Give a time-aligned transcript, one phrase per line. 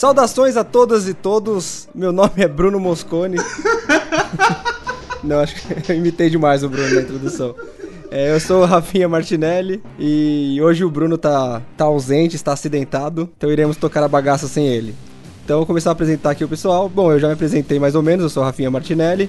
[0.00, 1.86] Saudações a todas e todos.
[1.94, 3.36] Meu nome é Bruno Moscone.
[5.22, 7.54] Não, acho que eu imitei demais o Bruno na introdução.
[8.10, 13.28] É, eu sou o Rafinha Martinelli e hoje o Bruno tá, tá ausente, está acidentado,
[13.36, 14.94] então iremos tocar a bagaça sem ele.
[15.44, 16.88] Então vou começar a apresentar aqui o pessoal.
[16.88, 19.28] Bom, eu já me apresentei mais ou menos, eu sou o Rafinha Martinelli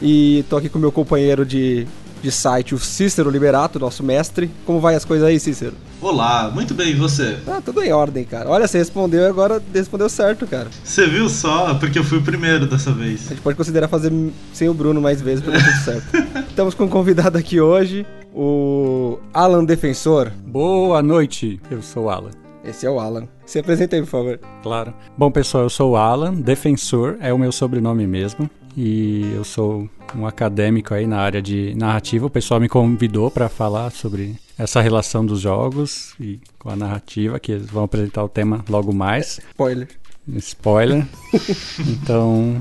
[0.00, 1.84] e tô aqui com o meu companheiro de,
[2.22, 4.50] de site, o Cícero Liberato, nosso mestre.
[4.64, 5.74] Como vai as coisas aí, Cícero?
[6.00, 7.38] Olá, muito bem, e você?
[7.46, 8.48] Ah, tudo em ordem, cara.
[8.48, 10.68] Olha, você respondeu e agora respondeu certo, cara.
[10.82, 11.74] Você viu só?
[11.74, 13.26] Porque eu fui o primeiro dessa vez.
[13.26, 14.12] A gente pode considerar fazer
[14.52, 16.16] sem o Bruno mais vezes pra dar tudo certo.
[16.48, 20.30] Estamos com um convidado aqui hoje, o Alan Defensor.
[20.46, 22.30] Boa noite, eu sou o Alan.
[22.64, 23.26] Esse é o Alan.
[23.44, 24.40] Se apresenta aí, por favor.
[24.62, 24.94] Claro.
[25.18, 28.48] Bom, pessoal, eu sou o Alan, Defensor é o meu sobrenome mesmo.
[28.76, 32.26] E eu sou um acadêmico aí na área de narrativa.
[32.26, 37.38] O pessoal me convidou para falar sobre essa relação dos jogos e com a narrativa,
[37.38, 39.40] que eles vão apresentar o tema logo mais.
[39.50, 39.88] Spoiler.
[40.36, 41.06] Spoiler.
[41.86, 42.58] então,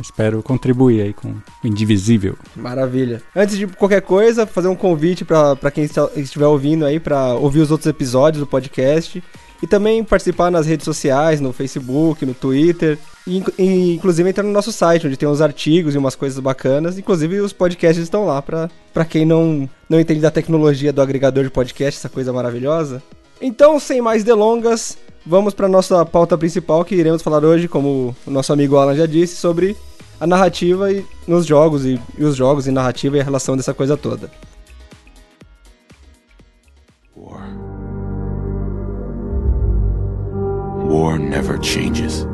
[0.00, 2.36] espero contribuir aí com o Indivisível.
[2.56, 3.22] Maravilha.
[3.34, 5.84] Antes de qualquer coisa, fazer um convite para quem
[6.16, 9.22] estiver ouvindo aí para ouvir os outros episódios do podcast
[9.62, 12.98] e também participar nas redes sociais, no Facebook, no Twitter.
[13.26, 16.98] E, inclusive entrar no nosso site, onde tem uns artigos e umas coisas bacanas.
[16.98, 21.50] Inclusive os podcasts estão lá para quem não, não entende da tecnologia do agregador de
[21.50, 23.02] podcast, essa coisa maravilhosa.
[23.40, 28.30] Então, sem mais delongas, vamos para nossa pauta principal que iremos falar hoje, como o
[28.30, 29.76] nosso amigo Alan já disse, sobre
[30.20, 33.74] a narrativa e, nos jogos e, e os jogos e narrativa e a relação dessa
[33.74, 34.30] coisa toda.
[37.16, 37.48] War.
[40.88, 42.26] War never changes.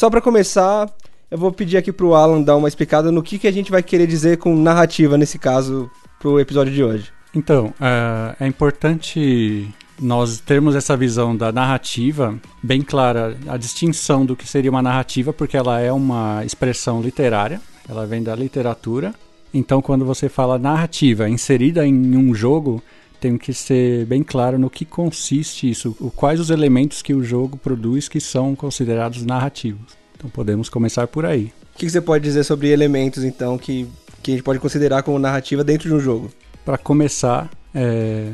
[0.00, 0.90] Só para começar,
[1.30, 3.82] eu vou pedir aqui pro Alan dar uma explicada no que, que a gente vai
[3.82, 7.12] querer dizer com narrativa nesse caso pro episódio de hoje.
[7.34, 9.68] Então, uh, é importante
[10.00, 15.34] nós termos essa visão da narrativa bem clara, a distinção do que seria uma narrativa,
[15.34, 19.14] porque ela é uma expressão literária, ela vem da literatura.
[19.52, 22.82] Então, quando você fala narrativa inserida em um jogo,
[23.20, 27.58] tem que ser bem claro no que consiste isso, quais os elementos que o jogo
[27.58, 29.96] produz que são considerados narrativos.
[30.16, 31.52] Então podemos começar por aí.
[31.74, 33.86] O que você pode dizer sobre elementos, então, que,
[34.22, 36.30] que a gente pode considerar como narrativa dentro de um jogo?
[36.64, 38.32] Para começar, é,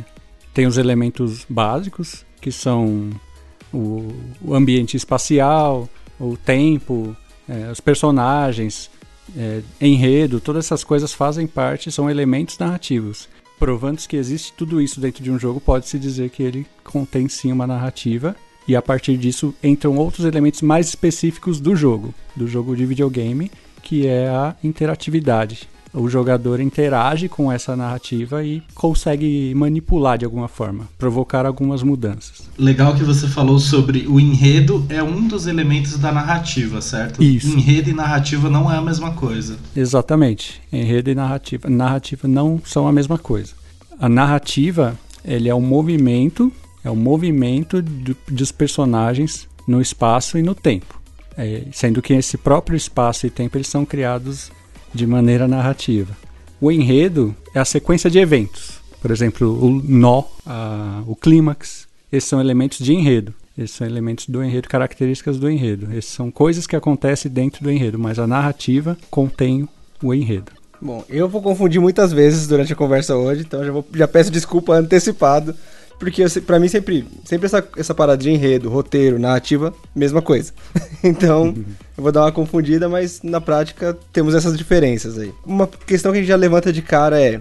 [0.54, 3.10] tem os elementos básicos, que são
[3.72, 4.08] o,
[4.40, 7.16] o ambiente espacial, o tempo,
[7.48, 8.90] é, os personagens,
[9.36, 15.00] é, enredo, todas essas coisas fazem parte, são elementos narrativos provando que existe tudo isso
[15.00, 18.36] dentro de um jogo, pode-se dizer que ele contém sim uma narrativa.
[18.68, 23.50] E a partir disso entram outros elementos mais específicos do jogo, do jogo de videogame,
[23.82, 30.46] que é a interatividade o jogador interage com essa narrativa e consegue manipular de alguma
[30.46, 32.48] forma, provocar algumas mudanças.
[32.58, 37.22] Legal que você falou sobre o enredo é um dos elementos da narrativa, certo?
[37.22, 37.48] Isso.
[37.48, 39.56] Enredo e narrativa não é a mesma coisa.
[39.74, 40.60] Exatamente.
[40.70, 43.54] Enredo e narrativa, narrativa não são a mesma coisa.
[43.98, 46.52] A narrativa, ele é um movimento,
[46.84, 51.00] é um movimento do, dos personagens no espaço e no tempo.
[51.38, 54.50] É, sendo que esse próprio espaço e tempo eles são criados
[54.96, 56.16] de maneira narrativa.
[56.60, 58.80] O enredo é a sequência de eventos.
[59.00, 61.86] Por exemplo, o nó, a, o clímax.
[62.10, 63.32] Esses são elementos de enredo.
[63.56, 65.92] Esses são elementos do enredo, características do enredo.
[65.92, 69.68] Esses são coisas que acontecem dentro do enredo, mas a narrativa contém
[70.02, 70.52] o enredo.
[70.80, 74.30] Bom, eu vou confundir muitas vezes durante a conversa hoje, então já, vou, já peço
[74.30, 75.54] desculpa antecipado
[75.98, 80.52] porque para mim sempre, sempre essa, essa parada de enredo, roteiro, narrativa, mesma coisa.
[81.02, 81.54] então,
[81.96, 85.32] eu vou dar uma confundida, mas na prática temos essas diferenças aí.
[85.44, 87.40] Uma questão que a gente já levanta de cara é: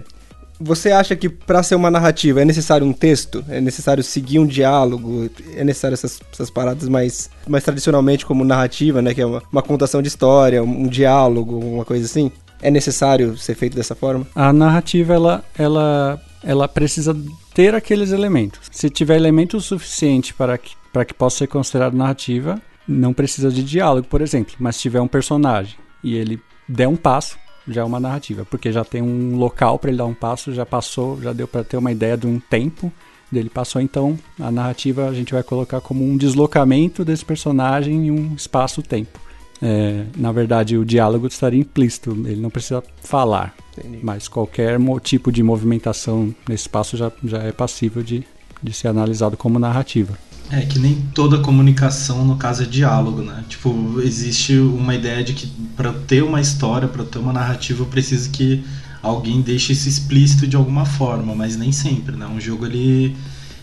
[0.58, 3.44] você acha que para ser uma narrativa é necessário um texto?
[3.48, 5.28] É necessário seguir um diálogo?
[5.54, 9.12] É necessário essas, essas paradas mais, mais tradicionalmente como narrativa, né?
[9.12, 12.32] Que é uma, uma contação de história, um, um diálogo, uma coisa assim?
[12.62, 14.26] É necessário ser feito dessa forma?
[14.34, 17.16] A narrativa, ela, ela ela precisa
[17.56, 18.60] ter aqueles elementos.
[18.70, 23.64] Se tiver elemento suficiente para que, para que possa ser considerado narrativa, não precisa de
[23.64, 24.54] diálogo, por exemplo.
[24.60, 25.74] Mas se tiver um personagem
[26.04, 26.38] e ele
[26.68, 30.04] der um passo, já é uma narrativa, porque já tem um local para ele dar
[30.04, 32.92] um passo, já passou, já deu para ter uma ideia de um tempo
[33.32, 33.80] dele passou.
[33.80, 39.18] Então, a narrativa a gente vai colocar como um deslocamento desse personagem em um espaço-tempo.
[39.62, 43.54] É, na verdade, o diálogo estaria implícito, ele não precisa falar.
[43.78, 43.98] Entendi.
[44.02, 48.24] Mas qualquer tipo de movimentação nesse espaço já, já é passível de,
[48.62, 50.16] de ser analisado como narrativa.
[50.50, 53.44] É que nem toda comunicação, no caso, é diálogo, né?
[53.48, 57.86] Tipo, existe uma ideia de que para ter uma história, para ter uma narrativa, eu
[57.86, 58.64] preciso que
[59.02, 62.26] alguém deixe isso explícito de alguma forma, mas nem sempre, né?
[62.26, 63.16] Um jogo ele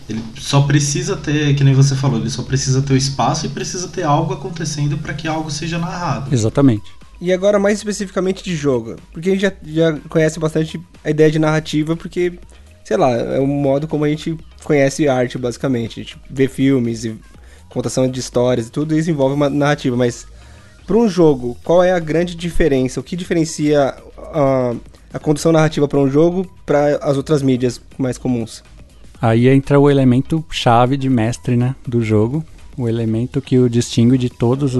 [0.08, 3.48] Ele só precisa ter, que nem você falou, ele só precisa ter o espaço e
[3.48, 6.34] precisa ter algo acontecendo para que algo seja narrado.
[6.34, 6.84] Exatamente.
[7.24, 11.30] E agora mais especificamente de jogo, porque a gente já, já conhece bastante a ideia
[11.30, 12.34] de narrativa, porque,
[12.84, 15.98] sei lá, é um modo como a gente conhece arte, basicamente.
[15.98, 17.18] A gente vê filmes e
[17.70, 20.26] contação de histórias e tudo isso envolve uma narrativa, mas
[20.86, 23.00] para um jogo, qual é a grande diferença?
[23.00, 24.74] O que diferencia a,
[25.14, 28.62] a condução narrativa para um jogo para as outras mídias mais comuns?
[29.18, 32.44] Aí entra o elemento chave de mestre né, do jogo,
[32.76, 34.74] o elemento que o distingue de todas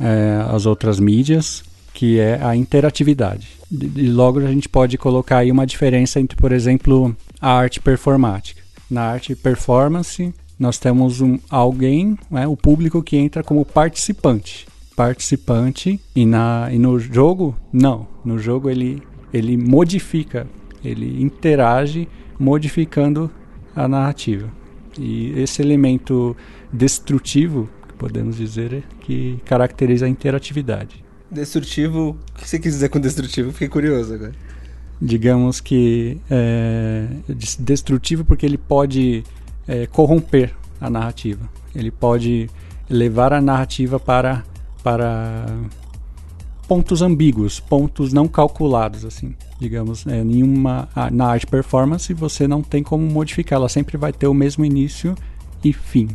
[0.00, 1.62] é, as outras mídias,
[1.92, 3.48] que é a interatividade.
[3.70, 8.62] E logo a gente pode colocar aí uma diferença entre, por exemplo, a arte performática.
[8.90, 14.66] Na arte performance, nós temos um, alguém, né, o público que entra como participante.
[14.94, 18.06] Participante, e, na, e no jogo, não.
[18.24, 19.02] No jogo ele,
[19.32, 20.46] ele modifica,
[20.84, 22.06] ele interage
[22.38, 23.30] modificando
[23.74, 24.48] a narrativa.
[24.98, 26.36] E esse elemento
[26.72, 27.68] destrutivo,
[28.02, 31.04] podemos dizer, é que caracteriza a interatividade.
[31.30, 33.52] Destrutivo, o que você quis dizer com destrutivo?
[33.52, 34.32] Fiquei curioso agora.
[35.00, 37.06] Digamos que é
[37.60, 39.22] destrutivo porque ele pode
[39.68, 41.48] é, corromper a narrativa.
[41.76, 42.50] Ele pode
[42.90, 44.42] levar a narrativa para,
[44.82, 45.46] para
[46.66, 52.82] pontos ambíguos, pontos não calculados, assim, digamos, é, nenhuma na arte performance você não tem
[52.82, 55.14] como modificar, ela sempre vai ter o mesmo início
[55.62, 56.08] e fim.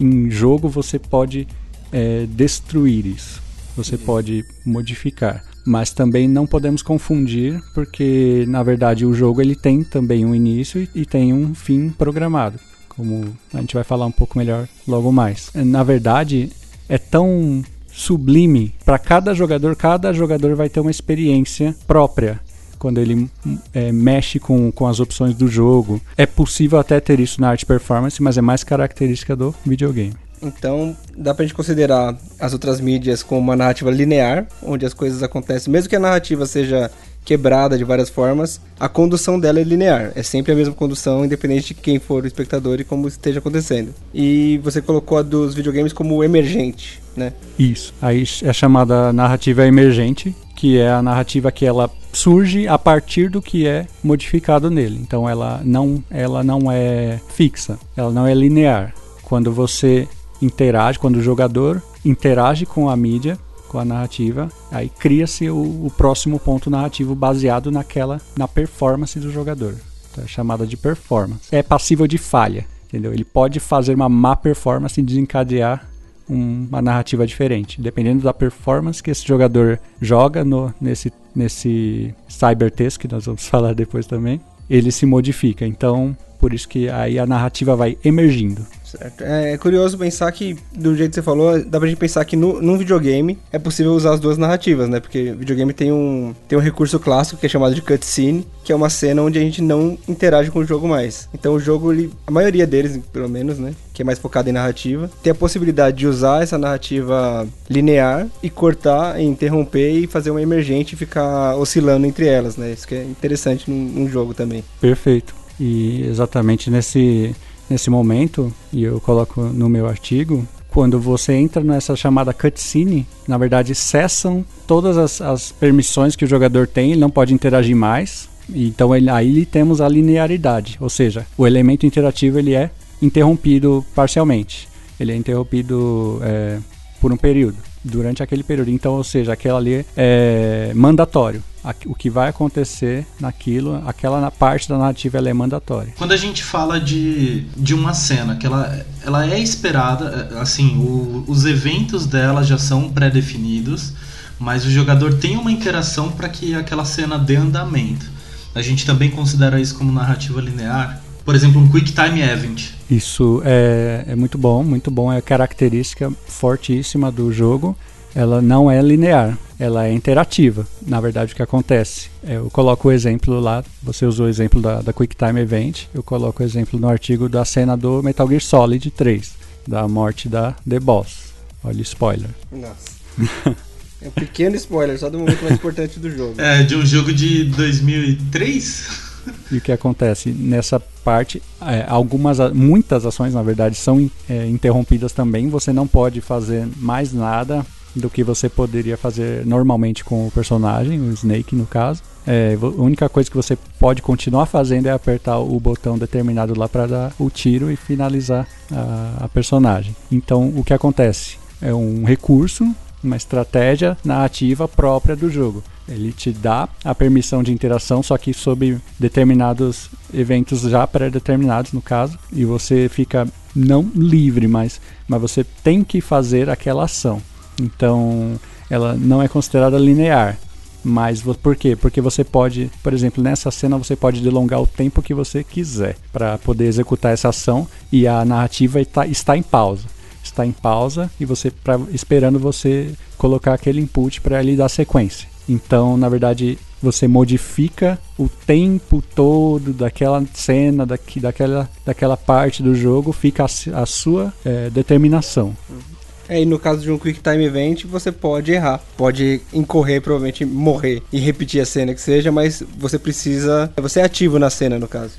[0.00, 1.46] Em jogo você pode
[1.92, 3.42] é, destruir isso,
[3.76, 4.02] você uhum.
[4.02, 10.24] pode modificar, mas também não podemos confundir porque na verdade o jogo ele tem também
[10.24, 12.58] um início e, e tem um fim programado,
[12.88, 15.50] como a gente vai falar um pouco melhor logo mais.
[15.54, 16.50] Na verdade
[16.88, 17.62] é tão
[17.92, 19.76] sublime para cada jogador.
[19.76, 22.40] Cada jogador vai ter uma experiência própria
[22.82, 23.30] quando ele
[23.72, 26.02] é, mexe com, com as opções do jogo.
[26.16, 30.14] É possível até ter isso na arte performance, mas é mais característica do videogame.
[30.42, 35.22] Então, dá pra gente considerar as outras mídias como uma narrativa linear, onde as coisas
[35.22, 36.90] acontecem, mesmo que a narrativa seja
[37.24, 40.10] quebrada de várias formas, a condução dela é linear.
[40.16, 43.94] É sempre a mesma condução, independente de quem for o espectador e como esteja acontecendo.
[44.12, 47.32] E você colocou a dos videogames como emergente, né?
[47.56, 47.94] Isso.
[48.02, 53.42] Aí é chamada narrativa emergente, que é a narrativa que ela surge a partir do
[53.42, 54.96] que é modificado nele.
[55.02, 58.94] Então ela não, ela não é fixa, ela não é linear.
[59.24, 60.06] Quando você
[60.40, 63.36] interage, quando o jogador interage com a mídia,
[63.66, 69.32] com a narrativa, aí cria-se o, o, próximo ponto narrativo baseado naquela na performance do
[69.32, 69.74] jogador.
[70.12, 71.48] Então é chamada de performance.
[71.50, 73.12] É passível de falha, entendeu?
[73.12, 75.88] Ele pode fazer uma má performance e desencadear
[76.32, 83.08] uma narrativa diferente, dependendo da performance que esse jogador joga no, nesse nesse cybertexto que
[83.08, 84.40] nós vamos falar depois também.
[84.68, 85.66] Ele se modifica.
[85.66, 88.66] Então, por isso que aí a narrativa vai emergindo.
[88.82, 89.22] Certo.
[89.22, 92.34] É, é, curioso pensar que, do jeito que você falou, dá pra gente pensar que
[92.34, 94.98] no, num videogame é possível usar as duas narrativas, né?
[94.98, 98.72] Porque o videogame tem um, tem um recurso clássico que é chamado de cutscene, que
[98.72, 101.28] é uma cena onde a gente não interage com o jogo mais.
[101.32, 103.72] Então o jogo, ele, a maioria deles, pelo menos, né?
[103.94, 108.50] Que é mais focado em narrativa, tem a possibilidade de usar essa narrativa linear e
[108.50, 112.72] cortar, interromper e fazer uma emergente e ficar oscilando entre elas, né?
[112.72, 114.64] Isso que é interessante num, num jogo também.
[114.80, 115.41] Perfeito.
[115.64, 117.32] E exatamente nesse
[117.70, 123.38] nesse momento, e eu coloco no meu artigo, quando você entra nessa chamada cutscene, na
[123.38, 128.28] verdade cessam todas as, as permissões que o jogador tem, ele não pode interagir mais.
[128.52, 134.68] Então ele, aí temos a linearidade, ou seja, o elemento interativo ele é interrompido parcialmente.
[134.98, 136.58] Ele é interrompido é,
[137.00, 138.70] por um período, durante aquele período.
[138.70, 141.42] Então, ou seja, aquela ali é mandatório
[141.86, 145.94] o que vai acontecer naquilo, aquela parte da narrativa ela é mandatória.
[145.96, 150.76] Quando a gente fala de, de uma cena que ela, ela é esperada, é, assim,
[150.78, 153.92] o, os eventos dela já são pré-definidos,
[154.38, 158.10] mas o jogador tem uma interação para que aquela cena dê andamento.
[158.54, 161.01] A gente também considera isso como narrativa linear.
[161.24, 162.70] Por exemplo, um Quick Time Event.
[162.90, 167.76] Isso é, é muito bom, muito bom, é característica fortíssima do jogo
[168.14, 170.66] ela não é linear, ela é interativa.
[170.86, 172.10] Na verdade, o que acontece?
[172.22, 176.42] Eu coloco o exemplo lá, você usou o exemplo da, da QuickTime Event, eu coloco
[176.42, 179.32] o exemplo no artigo da cena do Metal Gear Solid 3,
[179.66, 181.32] da morte da The Boss.
[181.64, 182.30] Olha o spoiler.
[182.50, 183.54] Nossa.
[184.02, 186.40] é um pequeno spoiler, só do momento mais importante do jogo.
[186.40, 189.11] É, de um jogo de 2003?
[189.50, 190.30] E o que acontece?
[190.30, 195.48] Nessa parte, é, algumas, muitas ações, na verdade, são é, interrompidas também.
[195.48, 197.64] Você não pode fazer mais nada
[197.94, 202.02] do que você poderia fazer normalmente com o personagem, o Snake no caso.
[202.26, 206.68] É, a única coisa que você pode continuar fazendo é apertar o botão determinado lá
[206.68, 209.94] para dar o tiro e finalizar a, a personagem.
[210.10, 211.36] Então, o que acontece?
[211.60, 215.62] É um recurso, uma estratégia narrativa própria do jogo.
[215.88, 221.82] Ele te dá a permissão de interação, só que sob determinados eventos já pré-determinados, no
[221.82, 227.20] caso, e você fica não livre, mas, mas você tem que fazer aquela ação.
[227.60, 228.38] Então,
[228.70, 230.38] ela não é considerada linear.
[230.84, 231.76] Mas por quê?
[231.76, 235.96] Porque você pode, por exemplo, nessa cena você pode delongar o tempo que você quiser
[236.12, 239.86] para poder executar essa ação e a narrativa está, está em pausa.
[240.24, 245.28] Está em pausa e você pra, esperando você colocar aquele input para ele dar sequência.
[245.48, 252.74] Então, na verdade, você modifica o tempo todo daquela cena, daqui, daquela, daquela parte do
[252.74, 255.56] jogo, fica a, a sua é, determinação.
[255.70, 255.92] Uhum.
[256.28, 258.80] É, e no caso de um Quick Time Event, você pode errar.
[258.96, 263.70] Pode incorrer, provavelmente morrer e repetir a cena que seja, mas você precisa.
[263.76, 265.12] Você é ativo na cena, no caso.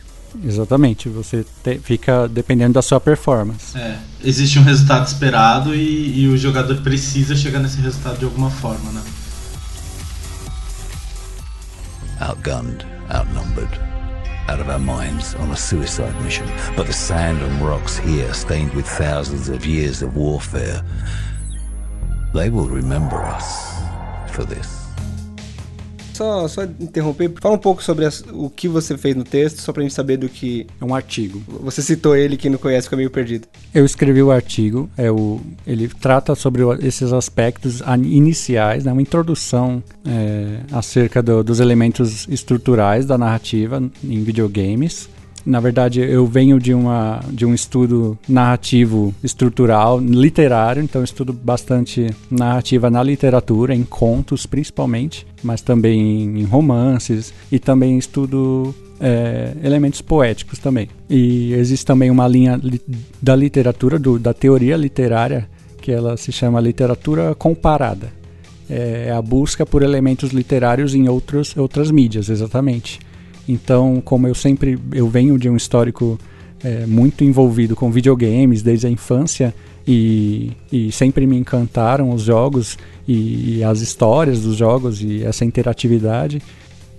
[0.44, 3.77] Exatamente, você te, fica dependendo da sua performance.
[3.77, 8.50] É, existe um resultado esperado e, e o jogador precisa chegar nesse resultado de alguma
[8.50, 9.01] forma, né?
[12.24, 13.77] Outgunned, outnumbered.
[14.48, 18.74] out of our minds on a suicide mission, but the sand and rocks here, stained
[18.74, 20.82] with thousands of years of warfare,
[22.34, 23.82] they will remember us
[24.32, 24.83] for this.
[26.13, 29.74] Só, só interromper, fala um pouco sobre as, o que você fez no texto, só
[29.74, 30.67] pra gente saber do que.
[30.79, 31.41] É um artigo.
[31.62, 33.48] Você citou ele, quem não conhece fica meio perdido.
[33.74, 39.84] Eu escrevi o artigo, é o, ele trata sobre esses aspectos iniciais, né, uma introdução
[40.05, 45.10] é, acerca do, dos elementos estruturais da narrativa em videogames.
[45.46, 52.10] Na verdade, eu venho de, uma, de um estudo narrativo estrutural, literário, então estudo bastante
[52.32, 60.02] narrativa na literatura, em contos principalmente, mas também em romances e também estudo é, elementos
[60.02, 60.88] poéticos também.
[61.10, 62.82] E existe também uma linha li
[63.22, 65.50] da literatura, do, da teoria literária,
[65.82, 68.12] que ela se chama literatura comparada.
[68.70, 73.00] É a busca por elementos literários em outros, outras mídias, exatamente.
[73.48, 76.18] Então, como eu sempre eu venho de um histórico
[76.64, 79.54] é, muito envolvido com videogames desde a infância
[79.86, 85.44] e, e sempre me encantaram os jogos e, e, as histórias dos jogos e essa
[85.44, 86.42] interatividade.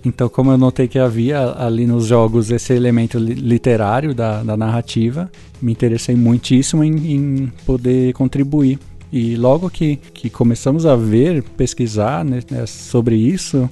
[0.03, 5.31] Então, como eu notei que havia ali nos jogos esse elemento literário da, da narrativa,
[5.59, 8.77] me interessei muitíssimo em, em poder contribuir.
[9.11, 13.67] E logo que, que começamos a ver, pesquisar né, sobre isso,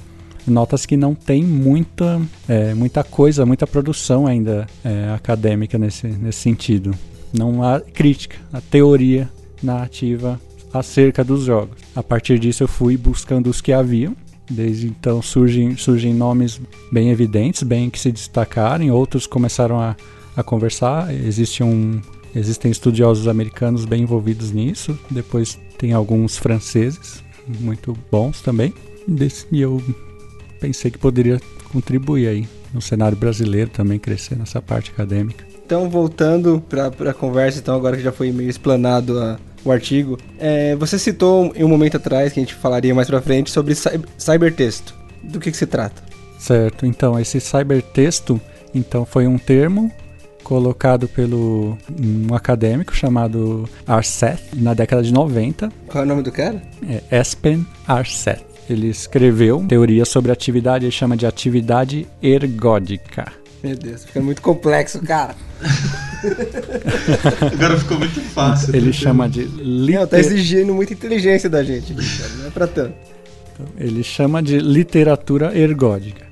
[0.48, 6.40] nota-se que não tem muita, é, muita coisa, muita produção ainda é, acadêmica nesse, nesse
[6.40, 6.94] sentido.
[7.34, 9.30] Não há crítica, a teoria
[9.62, 10.40] narrativa
[10.74, 11.78] acerca dos jogos.
[11.96, 14.16] A partir disso eu fui buscando os que haviam.
[14.50, 16.60] Desde então surgem, surgem nomes
[16.92, 19.96] bem evidentes, bem que se destacarem, outros começaram a,
[20.36, 21.14] a conversar.
[21.14, 22.02] Existe um,
[22.36, 27.24] existem estudiosos americanos bem envolvidos nisso, depois tem alguns franceses
[27.62, 28.74] muito bons também.
[29.52, 29.82] E eu
[30.64, 31.42] pensei que poderia
[31.74, 35.46] contribuir aí no cenário brasileiro também crescer nessa parte acadêmica.
[35.66, 40.18] Então, voltando para a conversa, então agora que já foi meio explanado a, o artigo,
[40.40, 43.76] é, você citou em um momento atrás, que a gente falaria mais para frente, sobre
[44.18, 44.96] cybertexto.
[45.22, 46.02] Do que, que se trata?
[46.40, 48.40] Certo, então esse cybertexto
[48.74, 49.92] então, foi um termo
[50.44, 55.72] colocado pelo um acadêmico chamado Arseth na década de 90.
[55.88, 56.62] Qual é o nome do cara?
[56.90, 58.53] É Espen Arseth.
[58.70, 63.32] Ele escreveu teoria sobre atividade, ele chama de atividade ergódica.
[63.64, 65.36] Meu Deus, fica muito complexo, cara.
[67.54, 68.76] Agora ficou muito fácil.
[68.76, 69.44] Ele chama de.
[69.44, 70.00] Liter...
[70.02, 72.94] Não, tá exigindo muita inteligência da gente, não é pra tanto.
[73.54, 76.23] Então, ele chama de literatura ergódica,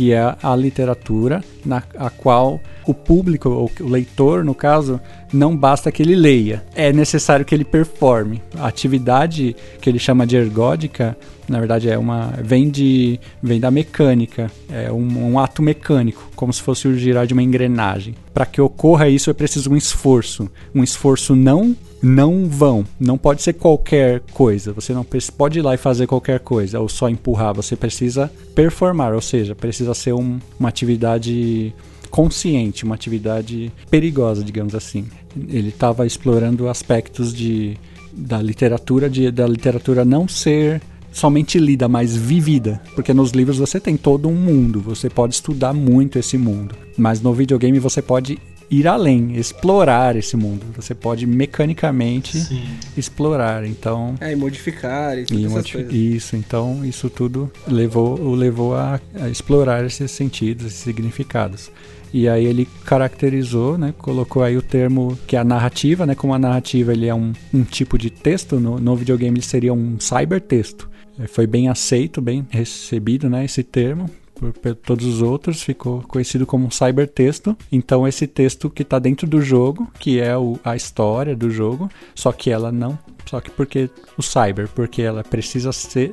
[0.00, 4.98] que é a literatura na a qual o público, ou o leitor, no caso,
[5.30, 8.40] não basta que ele leia, é necessário que ele performe.
[8.56, 11.14] A atividade que ele chama de ergódica,
[11.46, 16.50] na verdade, é uma vem de vem da mecânica, é um, um ato mecânico, como
[16.50, 18.14] se fosse o girar de uma engrenagem.
[18.32, 23.42] Para que ocorra isso é preciso um esforço, um esforço não não vão, não pode
[23.42, 24.72] ser qualquer coisa.
[24.72, 27.54] Você não pode ir lá e fazer qualquer coisa ou só empurrar.
[27.54, 31.74] Você precisa performar, ou seja, precisa ser um, uma atividade
[32.10, 35.06] consciente, uma atividade perigosa, digamos assim.
[35.48, 37.76] Ele estava explorando aspectos de,
[38.12, 40.80] da literatura, de, da literatura não ser
[41.12, 45.72] somente lida, mas vivida, porque nos livros você tem todo um mundo, você pode estudar
[45.72, 48.38] muito esse mundo, mas no videogame você pode
[48.70, 50.64] ir além, explorar esse mundo.
[50.76, 52.62] Você pode mecanicamente Sim.
[52.96, 53.66] explorar.
[53.66, 55.92] Então, É, e modificar e e todas essas modi- coisas.
[55.92, 61.70] isso, então isso tudo levou, o levou a, a explorar esses sentidos, esses significados.
[62.12, 66.34] E aí ele caracterizou, né, colocou aí o termo que é a narrativa, né, como
[66.34, 69.98] a narrativa ele é um, um tipo de texto, no, no videogame ele seria um
[70.00, 70.88] cybertexto.
[71.18, 74.10] Eh, Foi bem aceito, bem recebido, né, esse termo
[74.40, 77.56] por, por todos os outros, ficou conhecido como um cybertexto.
[77.70, 81.88] Então esse texto que está dentro do jogo, que é o- a história do jogo,
[82.14, 86.12] só que ela não, só que porque o cyber, porque ela precisa ser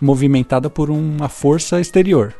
[0.00, 2.32] movimentada por uma força exterior.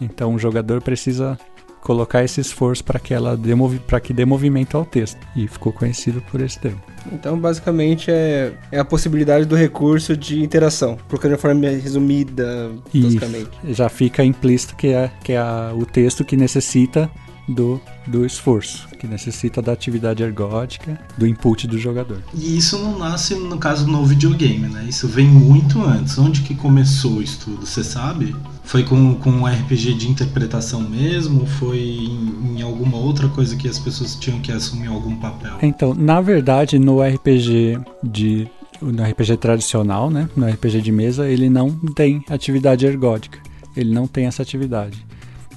[0.00, 1.38] Então o jogador precisa
[1.82, 5.46] colocar esse esforço para que ela dê movi- pra que dê movimento ao texto e
[5.46, 6.80] ficou conhecido por esse termo.
[7.12, 10.98] Então, basicamente, é, é a possibilidade do recurso de interação.
[11.08, 13.10] Colocando de forma resumida, Isso.
[13.12, 13.50] toscamente.
[13.68, 17.08] Já fica implícito que é, que é a- o texto que necessita
[17.48, 22.20] do, do esforço, que necessita da atividade ergótica, do input do jogador.
[22.34, 24.84] E isso não nasce, no caso, no videogame, né?
[24.88, 26.18] Isso vem muito antes.
[26.18, 28.34] Onde que começou isso tudo, você sabe?
[28.66, 31.46] Foi com, com um RPG de interpretação mesmo?
[31.46, 35.52] Foi em, em alguma outra coisa que as pessoas tinham que assumir algum papel?
[35.62, 38.48] Então, na verdade, no RPG de
[38.82, 43.38] no RPG tradicional, né, no RPG de mesa, ele não tem atividade ergótica.
[43.76, 45.04] Ele não tem essa atividade.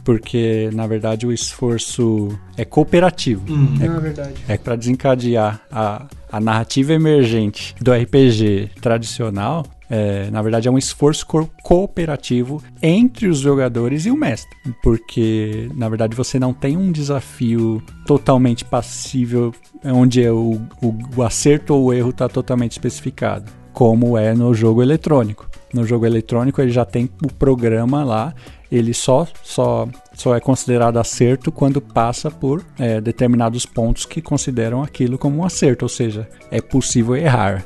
[0.04, 3.44] Porque, na verdade, o esforço é cooperativo.
[3.52, 4.34] Hum, É verdade.
[4.48, 9.66] É para desencadear a, a narrativa emergente do RPG tradicional.
[9.90, 14.56] É, na verdade, é um esforço co- cooperativo entre os jogadores e o mestre.
[14.84, 19.54] Porque, na verdade, você não tem um desafio totalmente passível,
[19.84, 24.54] onde é o, o, o acerto ou o erro está totalmente especificado, como é no
[24.54, 25.50] jogo eletrônico.
[25.74, 28.34] No jogo eletrônico, ele já tem o programa lá,
[28.72, 34.82] ele só, só, só é considerado acerto quando passa por é, determinados pontos que consideram
[34.82, 37.66] aquilo como um acerto, ou seja, é possível errar.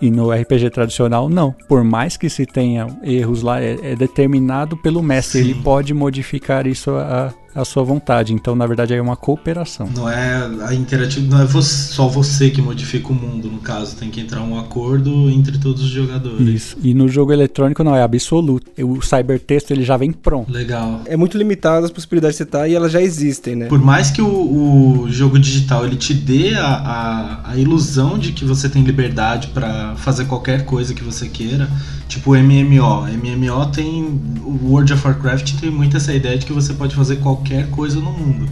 [0.00, 1.54] E no RPG tradicional, não.
[1.68, 5.42] Por mais que se tenha erros lá, é, é determinado pelo mestre.
[5.42, 5.50] Sim.
[5.50, 8.32] Ele pode modificar isso à, à sua vontade.
[8.32, 9.88] Então, na verdade, é uma cooperação.
[9.94, 13.96] Não é a interativo, não é você- só você que modifica o mundo, no caso,
[13.96, 16.40] tem que entrar um acordo entre todos os jogadores.
[16.48, 16.76] Isso.
[16.82, 18.70] E no jogo eletrônico não é absoluto.
[18.82, 20.52] O cybertexto ele já vem pronto.
[20.52, 21.00] Legal.
[21.06, 23.66] É muito limitado as possibilidades que você tá e elas já existem, né?
[23.66, 28.32] Por mais que o, o jogo digital ele te dê a, a, a ilusão de
[28.32, 31.68] que você tem liberdade pra fazer qualquer coisa que você queira,
[32.08, 33.06] tipo MMO.
[33.06, 34.04] MMO tem.
[34.44, 38.00] O World of Warcraft tem muito essa ideia de que você pode fazer qualquer coisa
[38.00, 38.48] no mundo.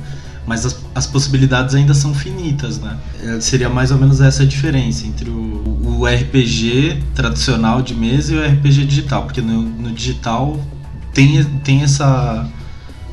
[0.46, 2.98] Mas as, as possibilidades ainda são finitas, né?
[3.22, 8.34] É, seria mais ou menos essa a diferença entre o, o RPG tradicional de mesa
[8.34, 9.24] e o RPG digital.
[9.24, 10.60] Porque no, no digital
[11.14, 12.46] tem, tem essa,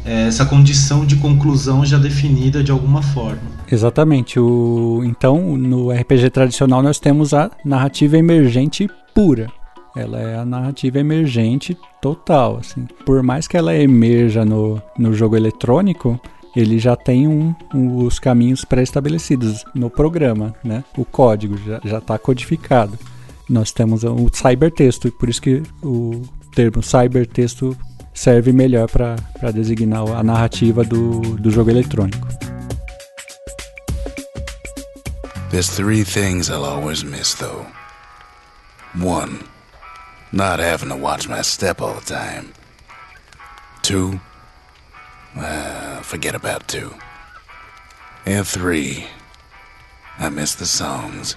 [0.04, 3.39] é, essa condição de conclusão já definida de alguma forma.
[3.71, 4.38] Exatamente.
[4.38, 5.01] O...
[5.06, 9.47] Então, no RPG tradicional, nós temos a narrativa emergente pura.
[9.95, 12.58] Ela é a narrativa emergente total.
[12.58, 12.88] Assim.
[13.06, 16.19] Por mais que ela emerja no, no jogo eletrônico,
[16.56, 20.84] ele já tem um, um- os caminhos pré-estabelecidos no programa, né?
[20.97, 22.97] O código já está codificado.
[23.49, 26.21] Nós temos o cybertexto, por isso que o
[26.56, 27.75] termo cybertexto
[28.13, 29.15] serve melhor para
[29.51, 32.27] designar a narrativa do, do jogo eletrônico.
[35.49, 37.65] There's three things I'll always miss, though.
[39.01, 39.39] One,
[40.31, 42.53] not having to watch my step all the time.
[43.81, 44.19] Two,
[45.35, 46.93] well, forget about two.
[48.25, 49.07] And three,
[50.17, 51.35] I miss the songs.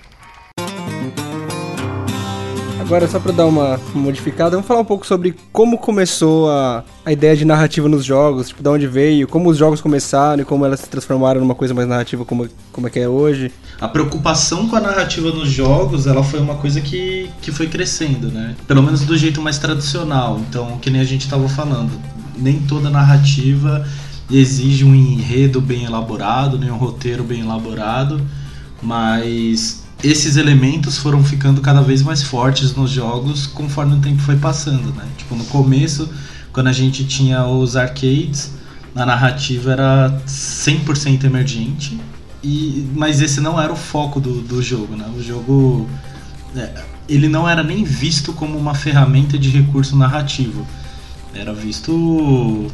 [2.85, 7.13] Agora, só pra dar uma modificada, vamos falar um pouco sobre como começou a, a
[7.13, 10.67] ideia de narrativa nos jogos, tipo, de onde veio, como os jogos começaram e como
[10.67, 13.51] elas se transformaram numa coisa mais narrativa como, como é que é hoje.
[13.81, 18.29] A preocupação com a narrativa nos jogos, ela foi uma coisa que, que foi crescendo,
[18.31, 18.55] né?
[18.69, 20.39] Pelo menos do jeito mais tradicional.
[20.47, 21.91] Então, que nem a gente estava falando,
[22.37, 23.83] nem toda narrativa
[24.31, 28.21] exige um enredo bem elaborado, nem um roteiro bem elaborado,
[28.83, 34.37] mas esses elementos foram ficando cada vez mais fortes nos jogos conforme o tempo foi
[34.37, 35.05] passando, né?
[35.17, 36.09] Tipo, no começo,
[36.53, 38.53] quando a gente tinha os arcades,
[38.95, 41.99] a narrativa era 100% emergente,
[42.43, 45.11] e, mas esse não era o foco do, do jogo, né?
[45.17, 45.89] O jogo
[46.55, 50.67] é, ele não era nem visto como uma ferramenta de recurso narrativo.
[51.35, 52.71] Era visto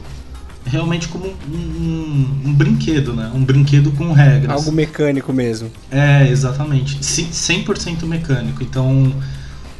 [0.64, 3.30] realmente como um, um- um brinquedo, né?
[3.34, 4.50] Um brinquedo com regras.
[4.52, 5.70] Algo mecânico mesmo.
[5.90, 6.98] É, exatamente.
[7.04, 8.62] Sim, 100% mecânico.
[8.62, 9.12] Então,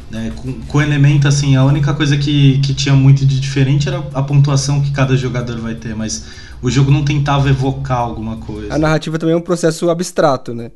[0.09, 4.03] né, com, com elemento assim, a única coisa que, que tinha muito de diferente era
[4.13, 6.25] a pontuação que cada jogador vai ter, mas
[6.61, 8.73] o jogo não tentava evocar alguma coisa.
[8.73, 10.69] A narrativa também é um processo abstrato, né?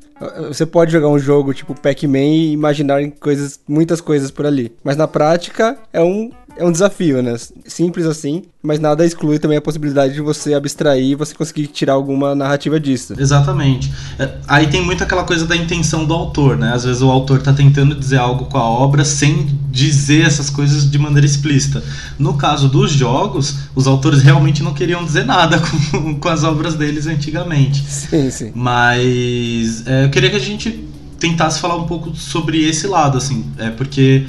[0.48, 4.72] Você pode jogar um jogo tipo Pac-Man e imaginar coisas, muitas coisas por ali.
[4.84, 7.36] Mas na prática é um é um desafio, né?
[7.66, 11.94] Simples assim, mas nada exclui também a possibilidade de você abstrair e você conseguir tirar
[11.94, 13.14] alguma narrativa disso.
[13.18, 13.92] Exatamente.
[14.18, 16.74] É, aí tem muito aquela coisa da intenção do autor, né?
[16.74, 20.90] Às vezes o autor tá tentando dizer algo com a obra sem dizer essas coisas
[20.90, 21.84] de maneira explícita.
[22.18, 25.60] No caso dos jogos, os autores realmente não queriam dizer nada
[25.92, 27.84] com, com as obras deles antigamente.
[27.86, 28.52] Sim, sim.
[28.56, 30.86] Mas é, eu queria que a gente
[31.20, 34.26] tentasse falar um pouco sobre esse lado, assim, é porque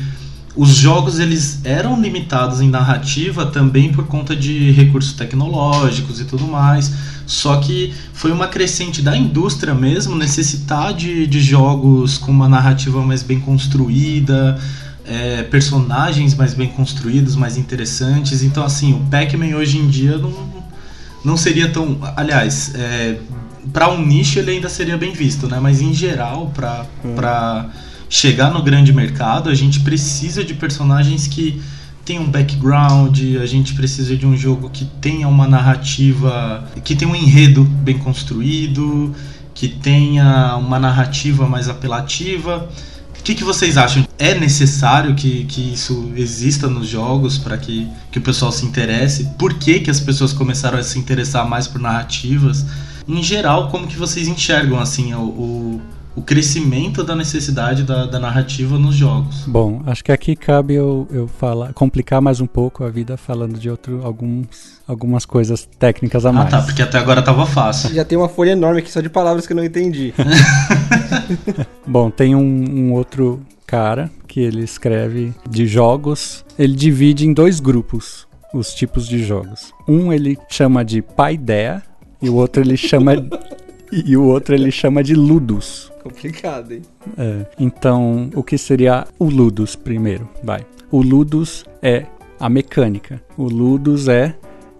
[0.56, 6.46] os jogos eles eram limitados em narrativa também por conta de recursos tecnológicos e tudo
[6.46, 6.90] mais.
[7.26, 13.02] Só que foi uma crescente da indústria mesmo necessitar de, de jogos com uma narrativa
[13.02, 14.58] mais bem construída,
[15.04, 18.42] é, personagens mais bem construídos, mais interessantes.
[18.42, 20.32] Então, assim, o Pac-Man hoje em dia não,
[21.22, 21.98] não seria tão.
[22.16, 23.18] Aliás, é,
[23.74, 25.60] para um nicho ele ainda seria bem visto, né?
[25.60, 26.86] Mas em geral, para.
[27.04, 27.85] Hum
[28.16, 31.60] chegar no grande mercado, a gente precisa de personagens que
[32.02, 37.10] tenham um background, a gente precisa de um jogo que tenha uma narrativa, que tenha
[37.10, 39.14] um enredo bem construído,
[39.52, 42.70] que tenha uma narrativa mais apelativa.
[43.20, 44.08] O que, que vocês acham?
[44.18, 49.28] É necessário que, que isso exista nos jogos para que, que o pessoal se interesse?
[49.38, 52.64] Por que, que as pessoas começaram a se interessar mais por narrativas?
[53.06, 55.82] Em geral, como que vocês enxergam assim o, o
[56.16, 59.44] o crescimento da necessidade da, da, narrativa nos jogos.
[59.46, 63.58] Bom, acho que aqui cabe eu, eu falar, complicar mais um pouco a vida falando
[63.58, 66.52] de outro, alguns, algumas coisas técnicas a mais.
[66.52, 67.94] Ah, tá, porque até agora tava fácil.
[67.94, 70.14] Já tem uma folha enorme aqui só de palavras que eu não entendi.
[71.86, 76.44] Bom, tem um, um outro cara que ele escreve de jogos.
[76.58, 79.72] Ele divide em dois grupos os tipos de jogos.
[79.86, 81.82] Um ele chama de paideia
[82.22, 83.12] e o outro ele chama
[83.92, 85.92] e o outro ele chama de ludos.
[86.06, 86.82] Complicado, hein?
[87.18, 87.46] É.
[87.58, 90.28] Então, o que seria o Ludus primeiro?
[90.42, 90.64] Vai.
[90.90, 92.06] O Ludus é
[92.38, 93.20] a mecânica.
[93.36, 94.34] O Ludus é,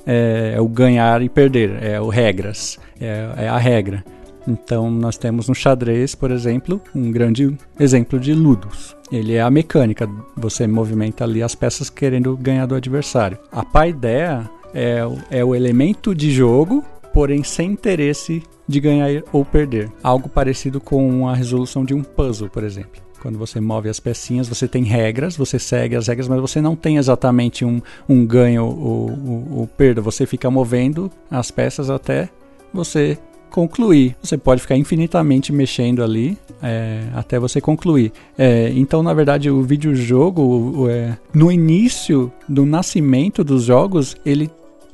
[0.07, 4.05] é, é o ganhar e perder, é o regras, é, é a regra.
[4.47, 8.97] Então, nós temos no xadrez, por exemplo, um grande exemplo de Ludus.
[9.11, 13.39] Ele é a mecânica, você movimenta ali as peças querendo ganhar do adversário.
[13.51, 19.91] A paideia é, é o elemento de jogo, porém sem interesse de ganhar ou perder.
[20.03, 23.07] Algo parecido com a resolução de um puzzle, por exemplo.
[23.21, 26.77] Quando você move as pecinhas, você tem regras, você segue as regras, mas você não
[26.77, 30.01] tem exatamente um, um ganho ou, ou, ou perda.
[30.01, 32.29] Você fica movendo as peças até
[32.73, 33.19] você
[33.51, 34.15] concluir.
[34.23, 38.13] Você pode ficar infinitamente mexendo ali é, até você concluir.
[38.37, 44.51] É, então, na verdade, o videojogo, o, é, no início do nascimento dos jogos, ele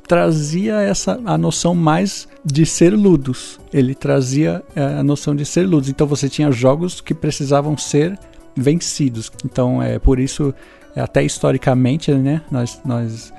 [0.07, 3.59] trazia essa a noção mais de ser ludos.
[3.71, 5.89] Ele trazia é, a noção de ser ludos.
[5.89, 8.17] Então você tinha jogos que precisavam ser
[8.55, 9.31] vencidos.
[9.45, 10.53] Então é por isso
[10.95, 13.33] até historicamente, né, nós nós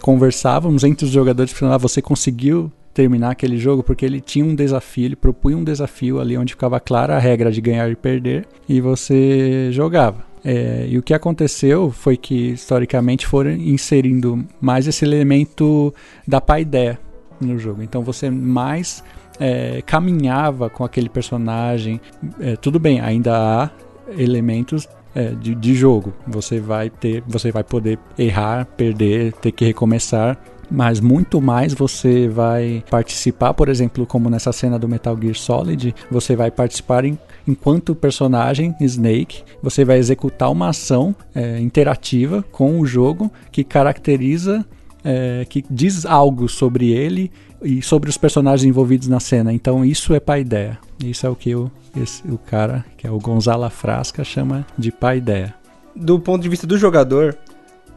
[0.00, 4.54] conversávamos entre os jogadores falando, ah, você conseguiu terminar aquele jogo porque ele tinha um
[4.54, 8.46] desafio, ele propunha um desafio ali onde ficava clara a regra de ganhar e perder
[8.68, 10.24] e você jogava.
[10.48, 15.92] É, e o que aconteceu foi que, historicamente, foram inserindo mais esse elemento
[16.24, 17.00] da paideia
[17.40, 17.82] no jogo.
[17.82, 19.02] Então você mais
[19.40, 22.00] é, caminhava com aquele personagem.
[22.38, 23.70] É, tudo bem, ainda há
[24.16, 26.14] elementos é, de, de, jogo.
[26.28, 30.38] Você vai ter, você vai poder errar, perder, ter que recomeçar
[30.70, 35.94] mas muito mais você vai participar, por exemplo, como nessa cena do Metal Gear Solid,
[36.10, 42.80] você vai participar em, enquanto personagem Snake, você vai executar uma ação é, interativa com
[42.80, 44.64] o jogo que caracteriza,
[45.04, 47.30] é, que diz algo sobre ele
[47.62, 49.52] e sobre os personagens envolvidos na cena.
[49.52, 50.78] Então isso é paideia.
[51.02, 54.90] Isso é o que o, esse, o cara, que é o Gonzalo Frasca, chama de
[54.90, 55.54] paideia.
[55.94, 57.36] Do ponto de vista do jogador,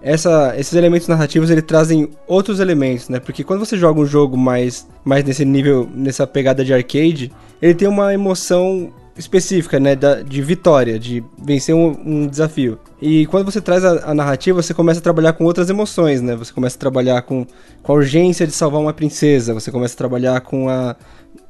[0.01, 3.19] essa, esses elementos narrativos ele trazem outros elementos, né?
[3.19, 7.31] Porque quando você joga um jogo mais, mais nesse nível, nessa pegada de arcade,
[7.61, 9.95] ele tem uma emoção específica, né?
[9.95, 12.79] Da, de vitória, de vencer um, um desafio.
[13.01, 16.35] E quando você traz a, a, narrativa, você começa a trabalhar com outras emoções, né?
[16.35, 17.45] Você começa a trabalhar com,
[17.83, 20.95] com a urgência de salvar uma princesa, você começa a trabalhar com a,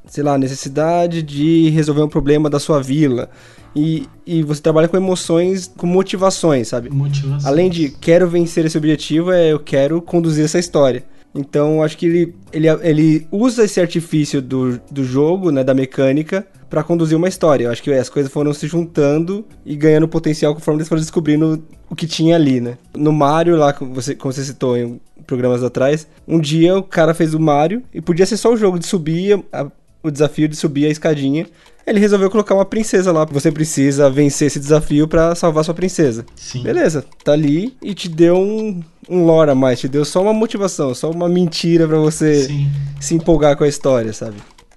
[0.08, 3.30] sei lá, necessidade de resolver um problema da sua vila.
[3.76, 6.90] E, e você trabalha com emoções, com motivações, sabe?
[6.90, 7.46] Motivações.
[7.46, 11.04] Além de quero vencer esse objetivo, é eu quero conduzir essa história.
[11.34, 16.46] Então, acho que ele, ele, ele usa esse artifício do, do jogo, né, da mecânica,
[16.70, 17.66] para conduzir uma história.
[17.66, 21.64] Eu acho que as coisas foram se juntando e ganhando potencial conforme eles foram descobrindo
[21.90, 22.78] o que tinha ali, né?
[22.96, 27.14] No Mario, lá, como você, como você citou em programas atrás, um dia o cara
[27.14, 29.68] fez o Mario e podia ser só o jogo de subir, a,
[30.04, 31.48] o desafio de subir a escadinha.
[31.90, 33.26] Ele resolveu colocar uma princesa lá.
[33.26, 36.24] Você precisa vencer esse desafio para salvar sua princesa.
[36.36, 36.62] Sim.
[36.62, 40.34] Beleza, tá ali e te deu um, um lore a mais, te deu só uma
[40.34, 42.70] motivação, só uma mentira para você Sim.
[43.00, 44.36] se empolgar com a história, sabe?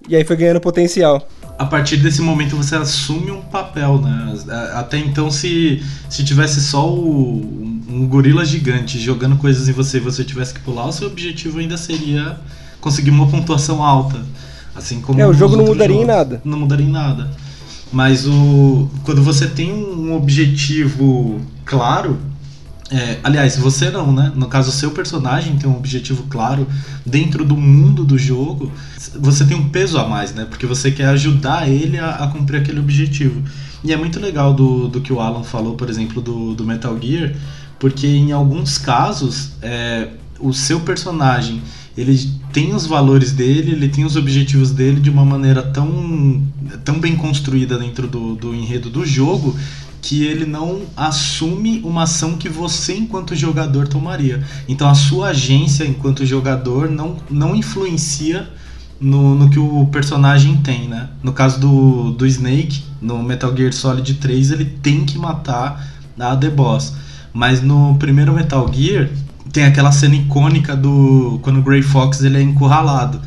[0.08, 1.28] E aí foi ganhando potencial.
[1.58, 4.34] A partir desse momento você assume um papel, né?
[4.74, 7.42] Até então, se, se tivesse só o,
[7.88, 11.58] um gorila gigante jogando coisas em você e você tivesse que pular, o seu objetivo
[11.58, 12.40] ainda seria
[12.80, 14.20] conseguir uma pontuação alta.
[14.74, 16.16] Assim como É, o jogo não mudaria em jogos.
[16.16, 16.40] nada.
[16.44, 17.30] Não mudaria em nada.
[17.92, 22.18] Mas o quando você tem um objetivo claro,
[22.90, 24.32] é, aliás, você não, né?
[24.34, 26.66] No caso, o seu personagem tem um objetivo claro
[27.04, 28.70] dentro do mundo do jogo,
[29.18, 30.46] você tem um peso a mais, né?
[30.48, 33.42] Porque você quer ajudar ele a, a cumprir aquele objetivo.
[33.84, 36.96] E é muito legal do, do que o Alan falou, por exemplo, do, do Metal
[37.00, 37.34] Gear,
[37.78, 40.08] porque em alguns casos é,
[40.38, 41.62] o seu personagem
[41.96, 42.18] ele
[42.52, 46.42] tem os valores dele, ele tem os objetivos dele de uma maneira tão,
[46.84, 49.54] tão bem construída dentro do, do enredo do jogo
[50.00, 54.42] que ele não assume uma ação que você, enquanto jogador, tomaria.
[54.68, 58.50] Então a sua agência, enquanto jogador, não, não influencia
[59.00, 61.08] no, no que o personagem tem, né?
[61.22, 66.36] No caso do, do Snake, no Metal Gear Solid 3, ele tem que matar a
[66.36, 66.94] The Boss.
[67.32, 69.08] Mas no primeiro Metal Gear,
[69.52, 73.20] tem aquela cena icônica do quando o Grey Fox ele é encurralado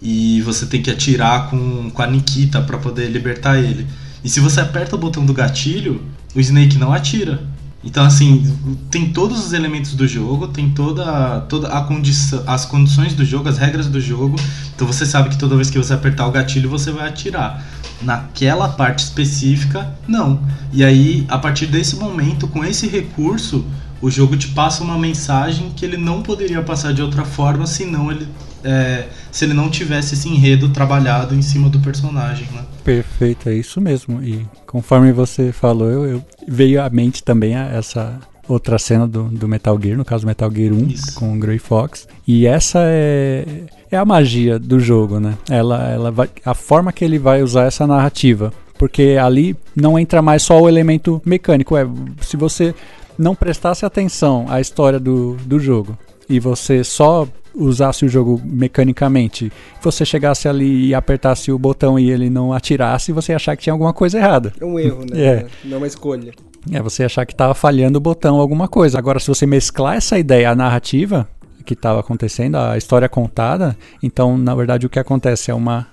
[0.00, 3.86] e você tem que atirar com, com a Nikita para poder libertar ele.
[4.24, 6.02] E se você aperta o botão do gatilho,
[6.34, 7.42] o Snake não atira.
[7.84, 8.56] Então assim,
[8.90, 13.48] tem todos os elementos do jogo, tem toda toda a condição, as condições do jogo,
[13.48, 14.36] as regras do jogo.
[14.74, 17.64] Então você sabe que toda vez que você apertar o gatilho, você vai atirar.
[18.00, 20.40] Naquela parte específica, não.
[20.72, 23.64] E aí, a partir desse momento, com esse recurso,
[24.02, 28.10] o jogo te passa uma mensagem que ele não poderia passar de outra forma senão
[28.10, 28.28] ele
[28.64, 32.64] é, se ele não tivesse esse enredo trabalhado em cima do personagem, né?
[32.84, 34.22] Perfeito, é isso mesmo.
[34.22, 39.48] E conforme você falou, eu, eu veio à mente também essa outra cena do, do
[39.48, 41.14] Metal Gear, no caso Metal Gear 1, Isso.
[41.14, 42.06] com o Grey Fox.
[42.26, 45.34] E essa é, é a magia do jogo, né?
[45.48, 48.52] Ela, ela vai, a forma que ele vai usar essa narrativa.
[48.78, 51.76] Porque ali não entra mais só o elemento mecânico.
[51.76, 51.86] É,
[52.20, 52.74] se você
[53.18, 55.96] não prestasse atenção à história do, do jogo
[56.28, 62.10] e você só usasse o jogo mecanicamente, você chegasse ali e apertasse o botão e
[62.10, 64.52] ele não atirasse, você ia achar que tinha alguma coisa errada.
[64.58, 65.12] É um erro, né?
[65.22, 65.46] É.
[65.64, 66.32] Não é uma escolha.
[66.70, 68.98] É, você achar que estava falhando o botão alguma coisa.
[68.98, 71.28] Agora, se você mesclar essa ideia, a narrativa
[71.66, 75.86] que estava acontecendo, a história contada, então, na verdade, o que acontece é uma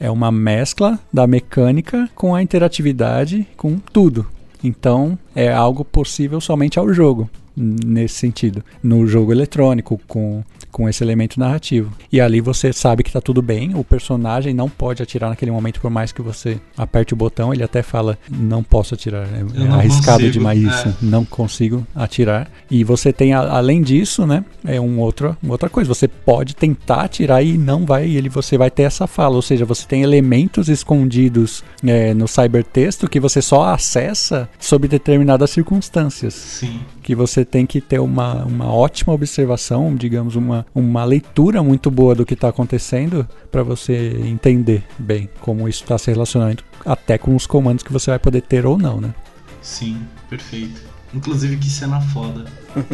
[0.00, 4.24] é uma mescla da mecânica com a interatividade, com tudo.
[4.62, 8.64] Então, é algo possível somente ao jogo, nesse sentido.
[8.82, 11.92] No jogo eletrônico, com, com esse elemento narrativo.
[12.12, 15.80] E ali você sabe que tá tudo bem, o personagem não pode atirar naquele momento,
[15.80, 19.66] por mais que você aperte o botão, ele até fala, não posso atirar, é, Eu
[19.66, 20.92] é arriscado consigo, demais isso, é.
[21.02, 22.50] não consigo atirar.
[22.70, 26.54] E você tem, a- além disso, né, é um outro, uma outra coisa, você pode
[26.54, 30.02] tentar atirar e não vai, ele, você vai ter essa fala, ou seja, você tem
[30.02, 36.80] elementos escondidos é, no cybertexto que você só acessa sob determinadas circunstâncias Sim.
[37.08, 42.14] Que você tem que ter uma, uma ótima observação, digamos, uma, uma leitura muito boa
[42.14, 47.34] do que está acontecendo para você entender bem como isso está se relacionando, até com
[47.34, 49.14] os comandos que você vai poder ter ou não, né?
[49.62, 50.82] Sim, perfeito.
[51.14, 52.44] Inclusive que cena foda.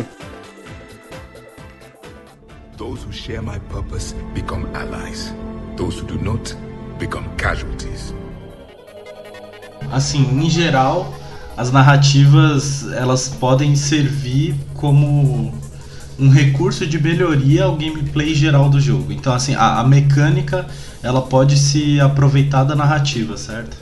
[2.78, 5.34] Those who share my purpose become allies.
[5.76, 6.54] Those who do not
[7.00, 8.14] become casualties.
[9.90, 11.12] Assim, em geral,
[11.56, 15.52] as narrativas elas podem servir como
[16.18, 19.12] um recurso de melhoria ao gameplay geral do jogo.
[19.12, 20.66] Então, assim, a, a mecânica
[21.02, 23.76] ela pode se aproveitar da narrativa, certo?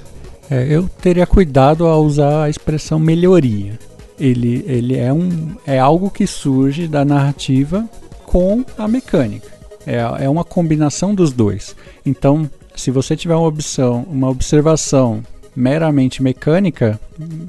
[0.51, 3.79] É, eu teria cuidado ao usar a expressão melhoria.
[4.19, 7.89] Ele, ele é, um, é algo que surge da narrativa
[8.27, 9.49] com a mecânica.
[9.87, 11.75] É, é uma combinação dos dois.
[12.05, 15.23] Então, se você tiver uma, opção, uma observação
[15.55, 16.99] meramente mecânica,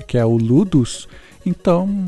[0.08, 1.08] que é o Ludus,
[1.46, 2.06] então,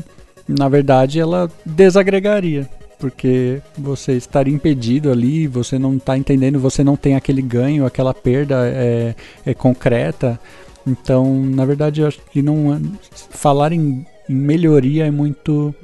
[0.48, 2.68] na verdade, ela desagregaria.
[2.98, 8.14] Porque você estaria impedido ali, você não está entendendo, você não tem aquele ganho, aquela
[8.14, 10.40] perda é, é concreta.
[10.86, 12.80] Então, na verdade, eu acho que não
[13.30, 15.74] falar em, melhoria é muito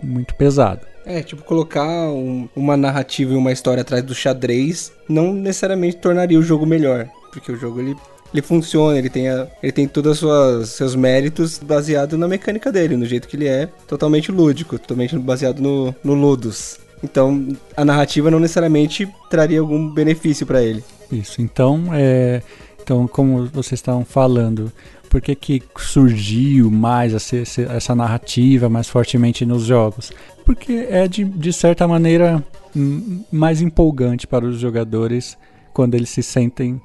[0.00, 0.82] muito pesado.
[1.04, 6.38] É, tipo, colocar um- uma narrativa e uma história atrás do xadrez não necessariamente tornaria
[6.38, 7.08] o jogo melhor.
[7.32, 7.96] Porque o jogo ele
[8.32, 12.96] ele funciona, ele tem, a, ele tem todos os seus méritos baseado na mecânica dele,
[12.96, 16.78] no jeito que ele é, totalmente lúdico, totalmente baseado no, no Ludus.
[17.02, 20.82] Então, a narrativa não necessariamente traria algum benefício para ele.
[21.10, 21.40] Isso.
[21.40, 22.42] Então, é,
[22.82, 24.72] então, como vocês estavam falando,
[25.08, 30.12] por que, que surgiu mais essa, essa narrativa mais fortemente nos jogos?
[30.44, 32.44] Porque é de, de certa maneira
[33.30, 35.36] mais empolgante para os jogadores
[35.72, 36.80] quando eles se sentem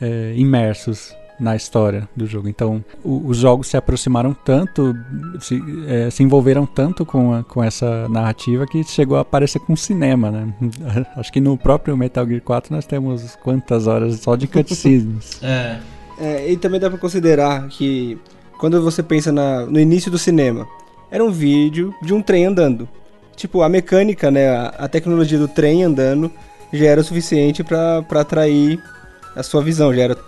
[0.00, 2.48] é, imersos na história do jogo.
[2.48, 4.94] Então, o, os jogos se aproximaram tanto,
[5.40, 9.74] se, é, se envolveram tanto com, a, com essa narrativa que chegou a parecer com
[9.74, 10.54] cinema, né?
[11.16, 15.38] Acho que no próprio Metal Gear 4 nós temos quantas horas só de cutscenes.
[15.42, 15.78] é.
[16.18, 16.52] é.
[16.52, 18.18] E também dá pra considerar que
[18.58, 20.66] quando você pensa na, no início do cinema,
[21.10, 22.88] era um vídeo de um trem andando.
[23.36, 26.30] Tipo, a mecânica, né, a, a tecnologia do trem andando
[26.72, 28.80] já era o suficiente para atrair
[29.34, 30.18] a sua visão, já era,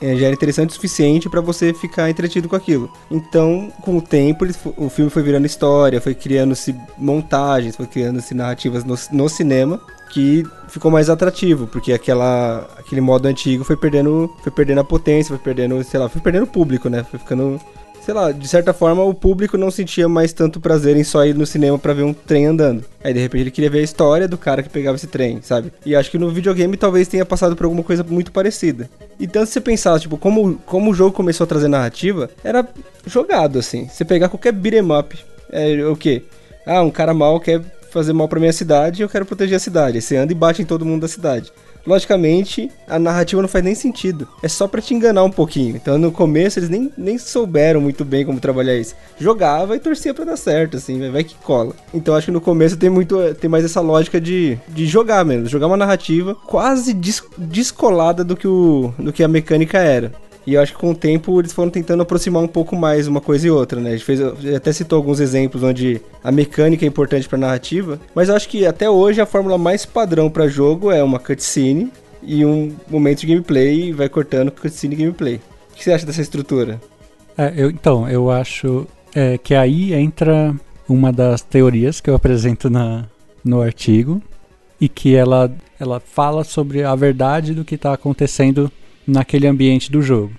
[0.00, 2.90] já era interessante o suficiente para você ficar entretido com aquilo.
[3.10, 8.84] Então, com o tempo, o filme foi virando história, foi criando-se montagens, foi criando-se narrativas
[8.84, 14.52] no, no cinema que ficou mais atrativo, porque aquela, aquele modo antigo foi perdendo, foi
[14.52, 17.04] perdendo a potência, foi perdendo, sei lá, foi perdendo público, né?
[17.04, 17.60] Foi ficando
[18.06, 21.34] sei lá, de certa forma o público não sentia mais tanto prazer em só ir
[21.34, 22.84] no cinema para ver um trem andando.
[23.02, 25.72] Aí de repente ele queria ver a história do cara que pegava esse trem, sabe?
[25.84, 28.88] E acho que no videogame talvez tenha passado por alguma coisa muito parecida.
[29.18, 32.64] Então se você pensar, tipo, como, como o jogo começou a trazer narrativa, era
[33.04, 33.88] jogado assim.
[33.88, 35.18] Você pegar qualquer beat'em up,
[35.50, 36.22] é o quê?
[36.64, 39.60] Ah, um cara mal quer fazer mal pra minha cidade e eu quero proteger a
[39.60, 40.00] cidade.
[40.00, 41.50] Você anda e bate em todo mundo da cidade
[41.86, 44.28] logicamente, a narrativa não faz nem sentido.
[44.42, 45.76] É só para te enganar um pouquinho.
[45.76, 48.94] Então, no começo, eles nem, nem souberam muito bem como trabalhar isso.
[49.18, 51.74] Jogava e torcia para dar certo, assim, vai que cola.
[51.94, 55.46] Então, acho que no começo tem muito tem mais essa lógica de, de jogar mesmo,
[55.46, 60.12] jogar uma narrativa quase des, descolada do que, o, do que a mecânica era.
[60.46, 63.20] E eu acho que com o tempo eles foram tentando aproximar um pouco mais uma
[63.20, 63.90] coisa e outra, né?
[63.90, 64.20] A gente fez,
[64.54, 68.64] até citou alguns exemplos onde a mecânica é importante para narrativa, mas eu acho que
[68.64, 71.90] até hoje a fórmula mais padrão para jogo é uma cutscene
[72.22, 75.40] e um momento de gameplay e vai cortando cutscene e gameplay.
[75.72, 76.80] O que você acha dessa estrutura?
[77.36, 80.54] É, eu, então, eu acho é, que aí entra
[80.88, 83.04] uma das teorias que eu apresento na,
[83.44, 84.22] no artigo
[84.80, 88.70] e que ela, ela fala sobre a verdade do que está acontecendo
[89.06, 90.32] naquele ambiente do jogo.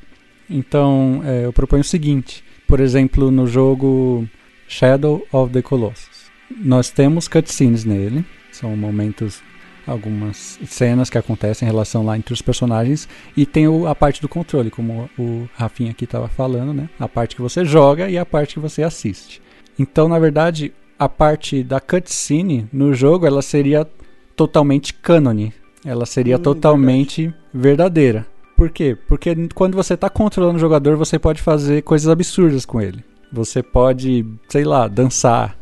[0.49, 4.27] Então, é, eu proponho o seguinte: por exemplo, no jogo
[4.67, 9.41] Shadow of the Colossus, nós temos cutscenes nele, são momentos,
[9.85, 14.21] algumas cenas que acontecem em relação lá entre os personagens, e tem o, a parte
[14.21, 16.89] do controle, como o Rafinha aqui estava falando, né?
[16.99, 19.41] A parte que você joga e a parte que você assiste.
[19.79, 23.87] Então, na verdade, a parte da cutscene no jogo ela seria
[24.35, 25.53] totalmente cânone,
[25.85, 27.37] ela seria hum, totalmente verdade.
[27.53, 28.36] verdadeira.
[28.57, 28.97] Por quê?
[29.07, 33.05] Porque quando você está controlando o jogador, você pode fazer coisas absurdas com ele.
[33.31, 35.55] Você pode, sei lá, dançar,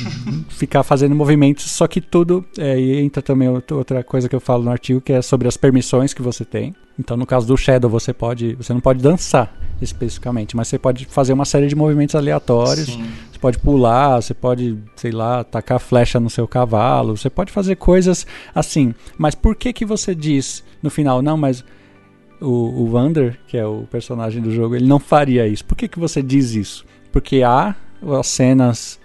[0.48, 2.42] ficar fazendo movimentos, só que tudo.
[2.56, 5.58] É, e entra também outra coisa que eu falo no artigo, que é sobre as
[5.58, 6.74] permissões que você tem.
[6.98, 8.54] Então, no caso do Shadow, você pode.
[8.54, 12.86] Você não pode dançar especificamente, mas você pode fazer uma série de movimentos aleatórios.
[12.86, 13.04] Sim.
[13.30, 17.76] Você pode pular, você pode, sei lá, tacar flecha no seu cavalo, você pode fazer
[17.76, 18.94] coisas assim.
[19.18, 21.64] Mas por que que você diz no final, não, mas
[22.40, 25.64] o, o que é o personagem do jogo, ele não faria isso.
[25.64, 26.84] Por que, que você diz isso?
[27.12, 27.74] Porque há
[28.18, 28.98] as cenas,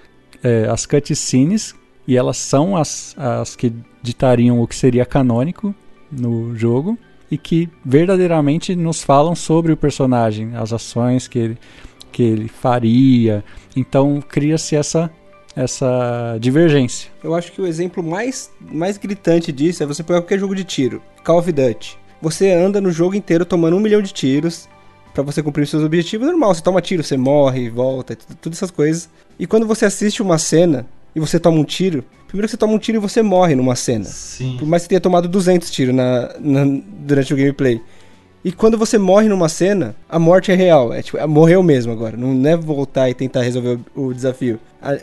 [0.44, 1.76] é, as cutscenes,
[2.08, 5.74] e elas são as, as que ditariam o que seria canônico
[6.12, 6.98] no jogo,
[7.32, 11.58] e que verdadeiramente nos falam sobre o personagem, as ações que ele,
[12.12, 13.44] que ele faria.
[13.76, 15.12] Então cria-se essa
[15.56, 17.12] essa divergência.
[17.24, 20.64] Eu acho que o exemplo mais, mais gritante disso é você pegar qualquer jogo de
[20.64, 24.70] tiro, Call of Duty você anda no jogo inteiro tomando um milhão de tiros
[25.14, 26.26] para você cumprir seus objetivos.
[26.26, 29.10] Normal, você toma tiro, você morre, volta, todas essas coisas.
[29.38, 32.74] E quando você assiste uma cena e você toma um tiro, primeiro que você toma
[32.74, 34.06] um tiro e você morre numa cena.
[34.06, 34.56] Sim.
[34.58, 36.64] Por mais que você tenha tomado 200 tiros na, na,
[37.00, 37.82] durante o gameplay.
[38.42, 40.94] E quando você morre numa cena, a morte é real.
[40.94, 42.16] É tipo, é, morreu mesmo agora.
[42.16, 44.60] Não é voltar e tentar resolver o, o desafio.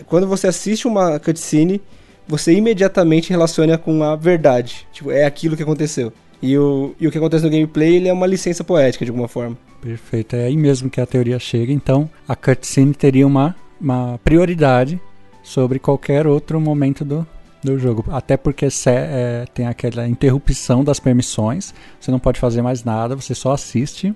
[0.06, 1.82] Quando você assiste uma cutscene,
[2.26, 4.86] você imediatamente relaciona com a verdade.
[4.90, 6.10] Tipo, é aquilo que aconteceu.
[6.42, 9.28] E o, e o que acontece no gameplay ele é uma licença poética, de alguma
[9.28, 9.56] forma.
[9.80, 11.72] Perfeito, é aí mesmo que a teoria chega.
[11.72, 15.00] Então, a cutscene teria uma, uma prioridade
[15.42, 17.26] sobre qualquer outro momento do,
[17.62, 18.04] do jogo.
[18.10, 23.34] Até porque é, tem aquela interrupção das permissões, você não pode fazer mais nada, você
[23.34, 24.14] só assiste,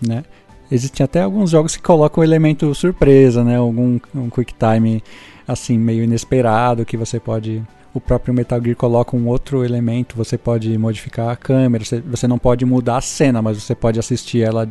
[0.00, 0.24] né?
[0.70, 3.56] Existem até alguns jogos que colocam o elemento surpresa, né?
[3.56, 5.02] Algum um quick time
[5.46, 7.62] assim meio inesperado que você pode
[7.98, 12.38] o próprio Metal Gear coloca um outro elemento, você pode modificar a câmera, você, não
[12.38, 14.68] pode mudar a cena, mas você pode assistir ela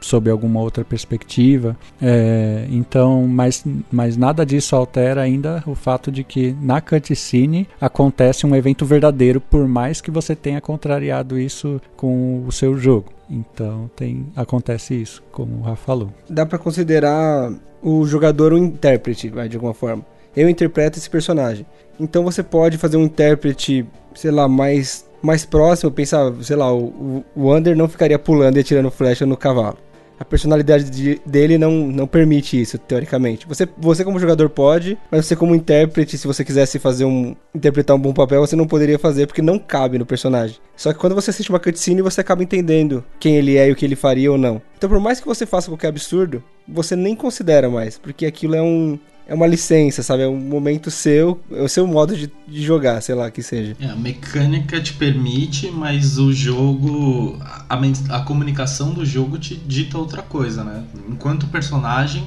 [0.00, 1.76] sob alguma outra perspectiva.
[2.00, 8.46] É, então, mas, mas nada disso altera ainda o fato de que na cutscene acontece
[8.46, 13.12] um evento verdadeiro, por mais que você tenha contrariado isso com o seu jogo.
[13.28, 16.12] Então tem acontece isso, como o Rafa falou.
[16.28, 17.52] Dá para considerar
[17.82, 20.04] o jogador um intérprete, de alguma forma.
[20.34, 21.66] Eu interpreto esse personagem.
[21.98, 27.24] Então você pode fazer um intérprete, sei lá, mais mais próximo, pensar, sei lá, o,
[27.34, 29.78] o Wander não ficaria pulando e atirando flecha no cavalo.
[30.18, 33.46] A personalidade de, dele não, não permite isso, teoricamente.
[33.48, 37.96] Você, você como jogador pode, mas você como intérprete, se você quisesse fazer um interpretar
[37.96, 40.58] um bom papel, você não poderia fazer porque não cabe no personagem.
[40.76, 43.76] Só que quando você assiste uma cutscene, você acaba entendendo quem ele é e o
[43.76, 44.62] que ele faria ou não.
[44.76, 48.62] Então, por mais que você faça qualquer absurdo, você nem considera mais, porque aquilo é
[48.62, 50.22] um é uma licença, sabe?
[50.22, 53.76] É um momento seu, é o seu modo de, de jogar, sei lá, que seja.
[53.80, 57.78] É, a mecânica te permite, mas o jogo, a,
[58.10, 60.84] a comunicação do jogo te dita outra coisa, né?
[61.08, 62.26] Enquanto personagem,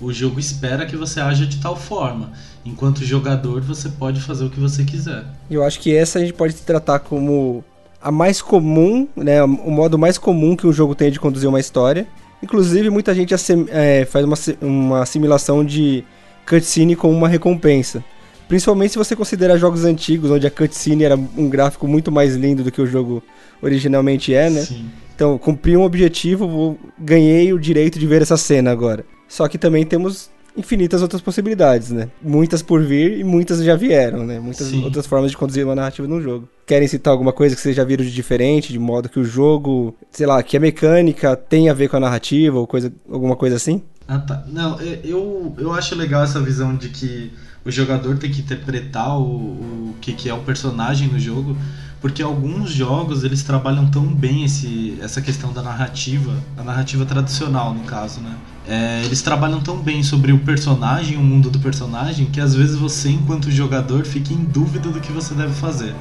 [0.00, 2.32] o jogo espera que você haja de tal forma.
[2.64, 5.24] Enquanto jogador, você pode fazer o que você quiser.
[5.50, 7.64] Eu acho que essa a gente pode tratar como
[8.00, 9.42] a mais comum, né?
[9.42, 12.06] O modo mais comum que um jogo tem de conduzir uma história.
[12.42, 13.34] Inclusive, muita gente
[13.70, 16.04] é, faz uma, uma assimilação de
[16.46, 18.04] cutscene como uma recompensa.
[18.48, 22.62] Principalmente se você considerar jogos antigos, onde a cutscene era um gráfico muito mais lindo
[22.62, 23.22] do que o jogo
[23.60, 24.60] originalmente é, né?
[24.62, 24.86] Sim.
[25.14, 29.04] Então, cumpri um objetivo, ganhei o direito de ver essa cena agora.
[29.26, 32.08] Só que também temos infinitas outras possibilidades, né?
[32.22, 34.38] Muitas por vir e muitas já vieram, né?
[34.38, 34.84] Muitas Sim.
[34.84, 36.48] outras formas de conduzir uma narrativa num jogo.
[36.66, 39.94] Querem citar alguma coisa que vocês já viram de diferente, de modo que o jogo,
[40.10, 43.56] sei lá, que a mecânica tem a ver com a narrativa ou coisa, alguma coisa
[43.56, 43.82] assim?
[44.08, 44.44] Ah, tá.
[44.46, 47.32] Não, é, eu, eu acho legal essa visão de que
[47.64, 51.56] o jogador tem que interpretar o, o que, que é o personagem no jogo,
[52.00, 57.74] porque alguns jogos eles trabalham tão bem esse, essa questão da narrativa, a narrativa tradicional
[57.74, 58.36] no caso, né?
[58.68, 62.76] É, eles trabalham tão bem sobre o personagem, o mundo do personagem, que às vezes
[62.76, 65.94] você, enquanto jogador, fica em dúvida do que você deve fazer.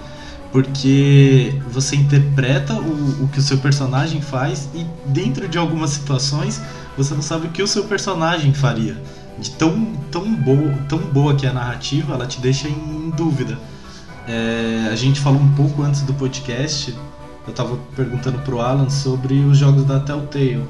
[0.56, 6.62] Porque você interpreta o, o que o seu personagem faz e dentro de algumas situações
[6.96, 8.96] você não sabe o que o seu personagem faria.
[9.38, 13.60] De tão, tão, boa, tão boa que é a narrativa, ela te deixa em dúvida.
[14.30, 16.96] É, a gente falou um pouco antes do podcast,
[17.46, 20.64] eu estava perguntando pro Alan sobre os jogos da Telltale.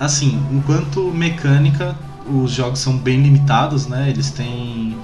[0.00, 1.94] Assim, enquanto mecânica,
[2.26, 4.08] os jogos são bem limitados, né?
[4.08, 4.96] Eles têm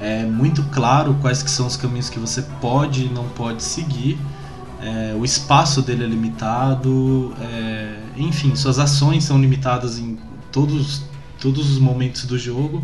[0.00, 4.18] é, muito claro quais que são os caminhos que você pode e não pode seguir.
[4.80, 10.18] É, o espaço dele é limitado, é, enfim, suas ações são limitadas em
[10.50, 11.02] todos,
[11.38, 12.82] todos os momentos do jogo.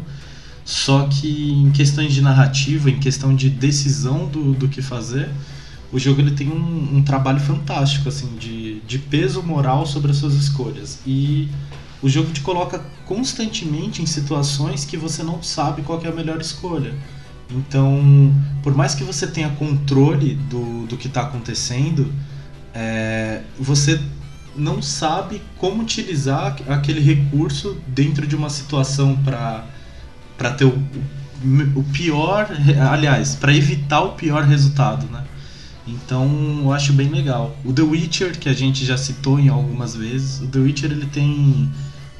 [0.62, 5.30] Só que em questões de narrativa, em questão de decisão do, do que fazer,
[5.92, 10.18] o jogo ele tem um, um trabalho fantástico assim de, de peso moral sobre as
[10.18, 10.98] suas escolhas.
[11.06, 11.48] E
[12.02, 16.40] o jogo te coloca constantemente em situações que você não sabe qual é a melhor
[16.40, 16.94] escolha.
[17.50, 18.32] Então,
[18.62, 22.12] por mais que você tenha controle do, do que está acontecendo,
[22.74, 24.00] é, você
[24.56, 30.82] não sabe como utilizar aquele recurso dentro de uma situação para ter o,
[31.74, 32.48] o pior,
[32.90, 35.24] aliás, para evitar o pior resultado, né?
[35.86, 36.28] Então,
[36.62, 37.56] eu acho bem legal.
[37.64, 41.06] O The Witcher, que a gente já citou em algumas vezes, o The Witcher ele
[41.06, 41.70] tem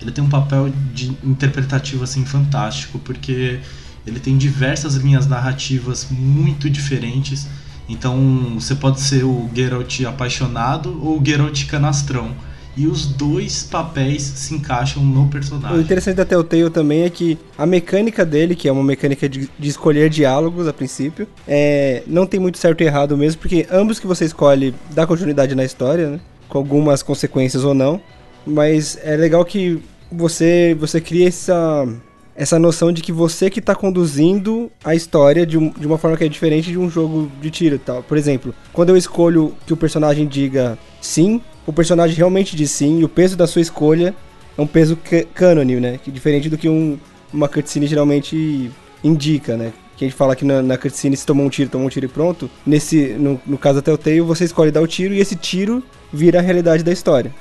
[0.01, 3.61] ele tem um papel de interpretativo assim fantástico, porque
[4.07, 7.47] ele tem diversas linhas narrativas muito diferentes.
[7.89, 12.31] Então você pode ser o Geralt apaixonado ou o Geralt canastrão.
[12.77, 15.79] E os dois papéis se encaixam no personagem.
[15.79, 19.49] O interessante da Telltale também é que a mecânica dele, que é uma mecânica de,
[19.59, 23.99] de escolher diálogos a princípio, é, não tem muito certo e errado mesmo, porque ambos
[23.99, 26.21] que você escolhe dá continuidade na história, né?
[26.51, 27.99] Com algumas consequências ou não.
[28.47, 31.87] Mas é legal que você, você cria essa,
[32.35, 36.17] essa noção de que você que está conduzindo a história de, um, de uma forma
[36.17, 38.03] que é diferente de um jogo de tiro tal.
[38.03, 43.01] Por exemplo, quando eu escolho que o personagem diga sim, o personagem realmente diz sim,
[43.01, 44.15] e o peso da sua escolha
[44.57, 44.97] é um peso
[45.35, 45.99] cânone, né?
[46.03, 46.99] Que diferente do que um,
[47.33, 48.71] uma cutscene geralmente
[49.03, 49.73] indica, né?
[49.97, 52.07] Que a gente fala que na, na cutscene se tomou um tiro, tomou um tiro
[52.07, 52.49] e pronto.
[52.65, 55.83] Nesse, no, no caso da Telltale, você escolhe dar o tiro e esse tiro
[56.13, 57.33] vira a realidade da história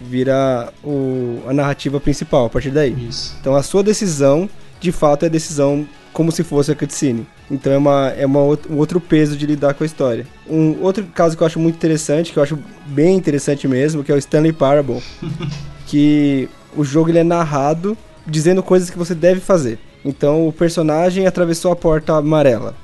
[0.00, 2.94] vira o, a narrativa principal a partir daí.
[3.08, 3.36] Isso.
[3.40, 4.48] Então a sua decisão,
[4.80, 7.26] de fato, é decisão como se fosse a cutscene.
[7.50, 10.26] Então é, uma, é uma, um outro peso de lidar com a história.
[10.48, 14.10] Um outro caso que eu acho muito interessante, que eu acho bem interessante mesmo, que
[14.10, 15.02] é o Stanley Parable.
[15.86, 19.78] que o jogo ele é narrado dizendo coisas que você deve fazer.
[20.04, 22.74] Então o personagem atravessou a porta amarela.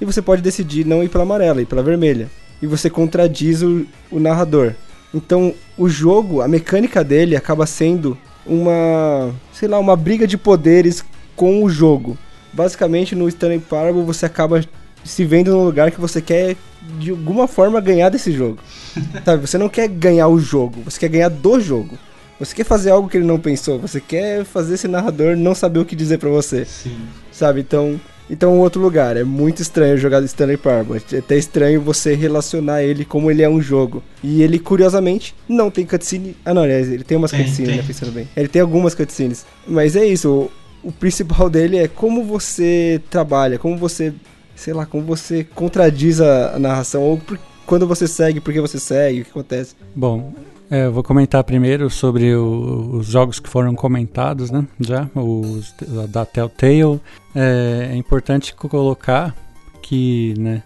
[0.00, 2.30] e você pode decidir não ir pela amarela, ir pela vermelha.
[2.62, 4.74] E você contradiz o, o narrador.
[5.14, 11.04] Então, o jogo, a mecânica dele acaba sendo uma, sei lá, uma briga de poderes
[11.34, 12.16] com o jogo.
[12.52, 14.62] Basicamente, no Stanley Parable, você acaba
[15.04, 16.56] se vendo num lugar que você quer,
[16.98, 18.58] de alguma forma, ganhar desse jogo.
[19.24, 19.46] Sabe?
[19.46, 21.98] Você não quer ganhar o jogo, você quer ganhar do jogo.
[22.38, 25.80] Você quer fazer algo que ele não pensou, você quer fazer esse narrador não saber
[25.80, 26.64] o que dizer para você.
[26.64, 26.96] Sim.
[27.32, 27.60] Sabe?
[27.60, 28.00] Então,
[28.30, 29.16] então outro lugar.
[29.16, 31.00] É muito estranho jogar Stanley Parable.
[31.12, 34.02] É até estranho você relacionar ele como ele é um jogo.
[34.22, 36.36] E ele, curiosamente, não tem cutscene.
[36.44, 37.76] Ah, não, aliás, ele tem umas Tem, cutscenes, tem.
[37.78, 37.84] né?
[37.86, 38.28] Pensando bem.
[38.36, 39.46] Ele tem algumas cutscenes.
[39.66, 40.50] Mas é isso.
[40.84, 44.12] O, o principal dele é como você trabalha, como você.
[44.56, 47.02] Sei lá, como você contradiz a, a narração.
[47.02, 49.74] Ou por- quando você segue, por que você segue, o que acontece.
[49.94, 50.32] Bom,
[50.70, 54.66] é, eu vou comentar primeiro sobre o- os jogos que foram comentados, né?
[54.80, 55.74] Já, os
[56.10, 57.00] da Telltale.
[57.34, 59.34] É, é importante co- colocar
[59.82, 60.62] que, né?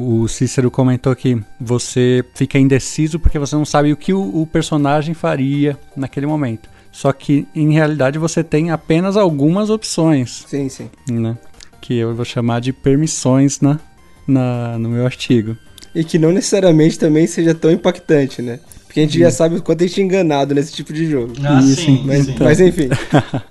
[0.00, 4.46] O Cícero comentou que você fica indeciso porque você não sabe o que o, o
[4.46, 6.68] personagem faria naquele momento.
[6.92, 10.88] Só que, em realidade, você tem apenas algumas opções, Sim, sim.
[11.10, 11.36] né?
[11.80, 13.80] Que eu vou chamar de permissões na,
[14.28, 15.56] na, no meu artigo.
[15.92, 18.60] E que não necessariamente também seja tão impactante, né?
[18.94, 21.32] Porque a gente já sabe o quanto a gente é enganado nesse tipo de jogo.
[21.42, 22.36] Ah, Isso, sim, Mas, sim.
[22.38, 22.88] mas enfim.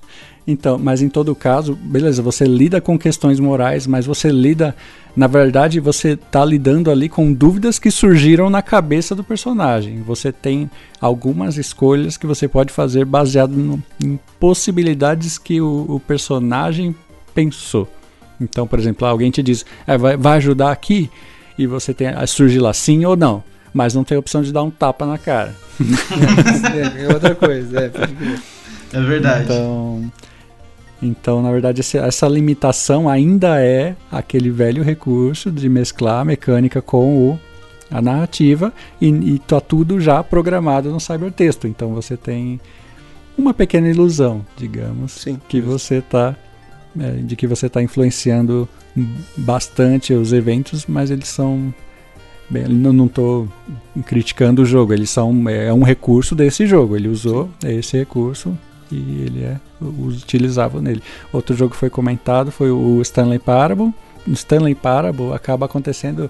[0.45, 4.75] Então, mas em todo caso, beleza, você lida com questões morais, mas você lida,
[5.15, 10.01] na verdade, você tá lidando ali com dúvidas que surgiram na cabeça do personagem.
[10.01, 10.69] Você tem
[10.99, 16.93] algumas escolhas que você pode fazer baseado no- em possibilidades que o, o personagem
[17.33, 17.87] pensou.
[18.41, 21.09] Então, por exemplo, alguém te diz, "É, vai, vai ajudar aqui,
[21.57, 23.41] e você tem surge lá sim ou não,
[23.73, 25.55] mas não tem opção de dar um tapa na cara.
[26.97, 28.39] é, é outra coisa, é, pode crer.
[28.93, 29.43] É verdade.
[29.45, 30.11] Então,
[31.01, 37.29] então na verdade, essa limitação ainda é aquele velho recurso de mesclar a mecânica com
[37.29, 37.39] o,
[37.89, 38.71] a narrativa
[39.01, 41.67] e, e tá tudo já programado no cybertexto.
[41.67, 42.61] Então você tem
[43.37, 45.39] uma pequena ilusão, digamos, Sim.
[45.49, 46.35] que você tá
[46.99, 48.69] é, de que você está influenciando
[49.35, 51.73] bastante os eventos, mas eles são
[52.49, 53.47] bem, não, não tô
[54.05, 58.57] criticando o jogo, eles são é um recurso desse jogo, ele usou esse recurso
[58.91, 61.01] e ele é utilizável nele.
[61.31, 63.93] Outro jogo que foi comentado foi o Stanley Parable.
[64.25, 66.29] No Stanley Parable acaba acontecendo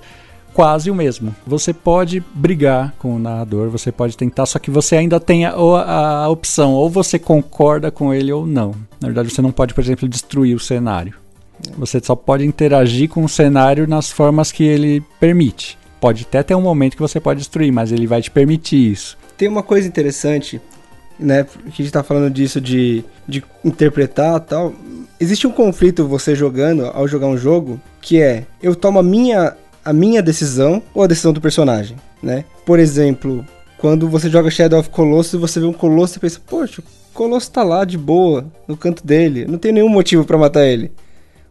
[0.54, 1.36] quase o mesmo.
[1.46, 5.52] Você pode brigar com o narrador, você pode tentar, só que você ainda tem a,
[5.52, 8.74] a, a opção, ou você concorda com ele ou não.
[9.02, 11.16] Na verdade, você não pode, por exemplo, destruir o cenário.
[11.78, 15.78] Você só pode interagir com o cenário nas formas que ele permite.
[16.04, 19.18] Pode até ter um momento que você pode destruir, mas ele vai te permitir isso.
[19.38, 20.60] Tem uma coisa interessante,
[21.18, 21.46] né?
[21.46, 24.74] Que a gente tá falando disso de, de interpretar tal.
[25.18, 29.56] Existe um conflito você jogando, ao jogar um jogo, que é eu tomo a minha,
[29.86, 32.44] a minha decisão ou a decisão do personagem, né?
[32.66, 33.48] Por exemplo,
[33.78, 37.50] quando você joga Shadow of Colossus, você vê um Colosso e pensa, poxa, o Colosso
[37.50, 40.92] tá lá de boa, no canto dele, não tem nenhum motivo pra matar ele.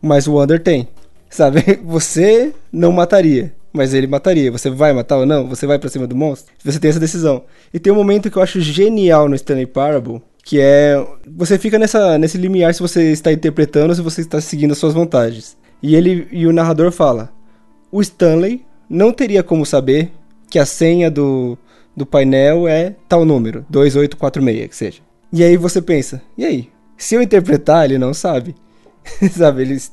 [0.02, 0.88] Mas o Wander tem.
[1.30, 1.80] Sabe?
[1.84, 4.50] Você não mataria, mas ele mataria.
[4.50, 5.48] Você vai matar ou não?
[5.48, 6.52] Você vai pra cima do monstro?
[6.64, 7.44] Você tem essa decisão.
[7.72, 11.78] E tem um momento que eu acho genial no Stanley Parable, que é você fica
[11.78, 15.56] nessa nesse limiar se você está interpretando ou se você está seguindo as suas vontades.
[15.82, 17.32] E ele e o narrador fala:
[17.90, 20.10] "O Stanley não teria como saber
[20.50, 21.56] que a senha do
[21.94, 25.00] do painel é tal número, 2846, que seja.
[25.32, 26.68] E aí você pensa: "E aí?
[26.96, 28.54] Se eu interpretar, ele não sabe."
[29.32, 29.90] sabe, eles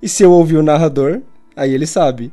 [0.00, 1.20] e se eu ouvir o narrador,
[1.56, 2.32] aí ele sabe.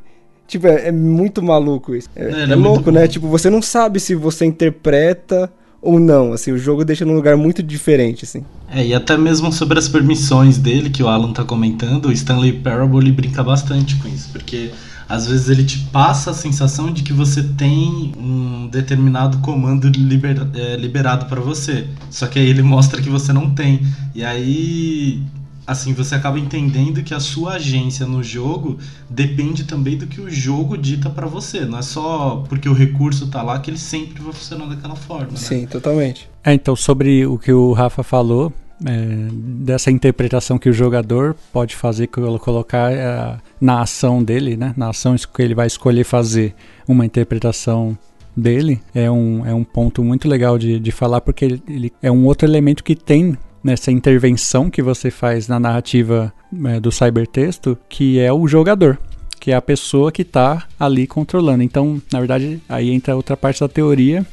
[0.54, 2.08] Tipo, é, é muito maluco isso.
[2.14, 3.08] É, É, é louco, né?
[3.08, 5.50] Tipo, você não sabe se você interpreta
[5.82, 8.44] ou não, assim, o jogo deixa num lugar muito diferente, assim.
[8.72, 12.52] É, e até mesmo sobre as permissões dele, que o Alan tá comentando, o Stanley
[12.52, 14.70] Parable brinca bastante com isso, porque
[15.08, 20.46] às vezes ele te passa a sensação de que você tem um determinado comando liber-
[20.54, 23.80] é, liberado para você, só que aí ele mostra que você não tem.
[24.14, 25.20] E aí,
[25.66, 30.30] assim, você acaba entendendo que a sua agência no jogo depende também do que o
[30.30, 34.22] jogo dita para você, não é só porque o recurso tá lá que ele sempre
[34.22, 35.36] vai funcionar daquela forma, né?
[35.36, 36.28] Sim, totalmente.
[36.42, 38.52] É, então, sobre o que o Rafa falou,
[38.84, 44.74] é, dessa interpretação que o jogador pode fazer, colo- colocar é, na ação dele, né?
[44.76, 46.54] Na ação que ele vai escolher fazer
[46.86, 47.96] uma interpretação
[48.36, 52.10] dele, é um, é um ponto muito legal de, de falar, porque ele, ele é
[52.10, 56.32] um outro elemento que tem nessa intervenção que você faz na narrativa
[56.66, 58.98] é, do cybertexto, que é o jogador
[59.44, 61.62] que é a pessoa que está ali controlando.
[61.62, 64.24] Então, na verdade, aí entra outra parte da teoria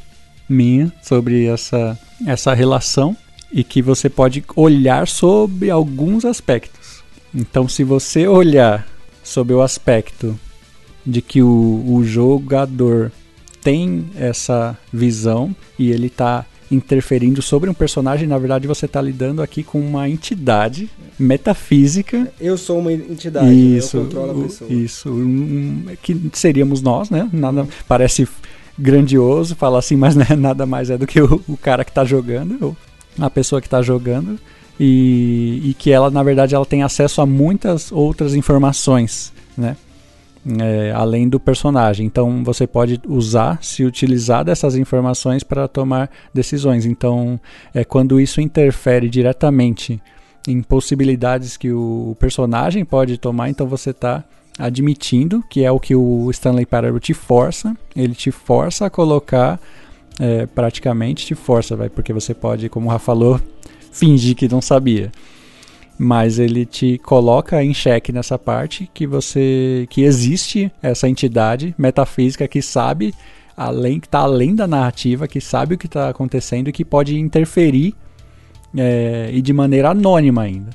[0.48, 3.14] minha sobre essa, essa relação
[3.52, 7.04] e que você pode olhar sobre alguns aspectos.
[7.36, 8.88] Então, se você olhar
[9.22, 10.40] sob o aspecto
[11.06, 13.12] de que o, o jogador
[13.62, 19.41] tem essa visão e ele está interferindo sobre um personagem, na verdade você está lidando
[19.41, 22.32] aqui com uma entidade metafísica.
[22.39, 24.72] Eu sou uma entidade, isso, eu controlo a pessoa.
[24.72, 27.30] Isso, um, que seríamos nós, né?
[27.34, 28.28] Nada parece
[28.78, 32.05] grandioso falar assim, mas né, nada mais é do que o, o cara que está
[32.05, 32.76] jogando,
[33.19, 34.39] a pessoa que está jogando.
[34.84, 39.76] E, e que ela, na verdade, ela tem acesso a muitas outras informações, né?
[40.60, 42.06] É, além do personagem.
[42.06, 46.86] Então você pode usar, se utilizar dessas informações para tomar decisões.
[46.86, 47.39] Então,
[47.74, 50.02] é quando isso interfere diretamente
[50.48, 54.24] em possibilidades que o personagem pode tomar, então você está
[54.58, 57.76] admitindo que é o que o Stanley Parable te força.
[57.96, 59.60] Ele te força a colocar,
[60.20, 63.39] é, praticamente te força, vai, porque você pode, como o Rafa falou,
[63.92, 65.12] fingir que não sabia
[66.02, 72.47] mas ele te coloca em xeque nessa parte que você que existe essa entidade metafísica
[72.47, 73.14] que sabe
[73.56, 77.20] além que está além da narrativa, que sabe o que está acontecendo e que pode
[77.20, 77.93] interferir
[78.76, 80.72] é, e de maneira anônima ainda.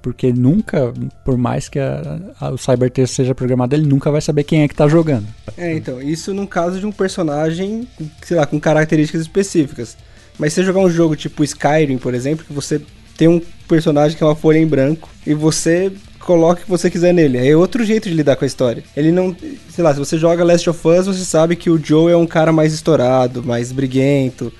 [0.00, 0.94] Porque nunca,
[1.26, 4.68] por mais que a, a, o cybertexto seja programado, ele nunca vai saber quem é
[4.68, 5.26] que está jogando.
[5.58, 7.86] É, então, isso num caso de um personagem,
[8.22, 9.94] sei lá, com características específicas.
[10.38, 12.80] Mas se você jogar um jogo tipo Skyrim, por exemplo, que você
[13.20, 16.90] tem um personagem que é uma folha em branco e você coloca o que você
[16.90, 17.36] quiser nele.
[17.36, 18.82] É outro jeito de lidar com a história.
[18.96, 19.36] Ele não.
[19.68, 22.26] Sei lá, se você joga Last of Us, você sabe que o Joe é um
[22.26, 24.50] cara mais estourado, mais briguento.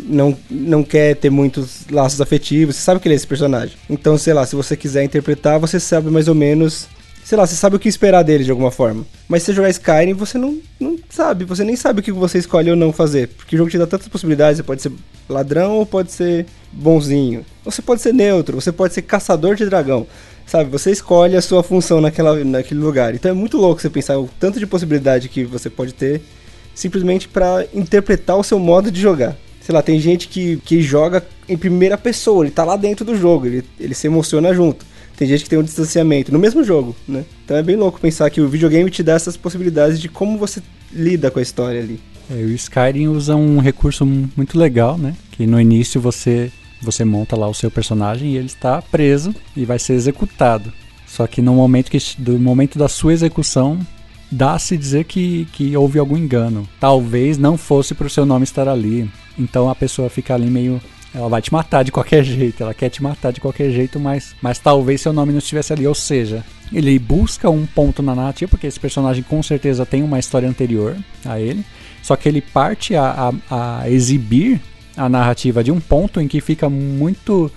[0.00, 3.76] Não, não quer ter muitos laços afetivos, você sabe que ele é esse personagem.
[3.88, 6.88] Então, sei lá, se você quiser interpretar, você sabe mais ou menos
[7.26, 9.04] sei lá, você sabe o que esperar dele de alguma forma.
[9.26, 12.38] Mas se você jogar Skyrim, você não, não sabe, você nem sabe o que você
[12.38, 13.26] escolhe ou não fazer.
[13.26, 14.92] Porque o jogo te dá tantas possibilidades, você pode ser
[15.28, 17.44] ladrão ou pode ser bonzinho.
[17.64, 20.06] Você pode ser neutro, você pode ser caçador de dragão.
[20.46, 23.12] Sabe, você escolhe a sua função naquela, naquele lugar.
[23.12, 26.22] Então é muito louco você pensar o tanto de possibilidade que você pode ter
[26.76, 29.36] simplesmente para interpretar o seu modo de jogar.
[29.60, 33.16] Sei lá, tem gente que, que joga em primeira pessoa, ele tá lá dentro do
[33.16, 34.86] jogo, ele, ele se emociona junto.
[35.16, 37.24] Tem gente que tem um distanciamento no mesmo jogo, né?
[37.44, 40.62] Então é bem louco pensar que o videogame te dá essas possibilidades de como você
[40.92, 41.98] lida com a história ali.
[42.30, 45.14] É, o Skyrim usa um recurso muito legal, né?
[45.32, 46.52] Que no início você
[46.82, 50.70] você monta lá o seu personagem e ele está preso e vai ser executado.
[51.06, 53.78] Só que no momento que do momento da sua execução
[54.30, 56.68] dá-se dizer que, que houve algum engano.
[56.78, 59.08] Talvez não fosse para o seu nome estar ali.
[59.38, 60.80] Então a pessoa fica ali meio
[61.14, 64.34] ela vai te matar de qualquer jeito, ela quer te matar de qualquer jeito, mas,
[64.42, 65.86] mas talvez seu nome não estivesse ali.
[65.86, 70.18] Ou seja, ele busca um ponto na narrativa, porque esse personagem com certeza tem uma
[70.18, 71.64] história anterior a ele,
[72.02, 74.60] só que ele parte a, a, a exibir
[74.96, 77.50] a narrativa de um ponto em que fica muito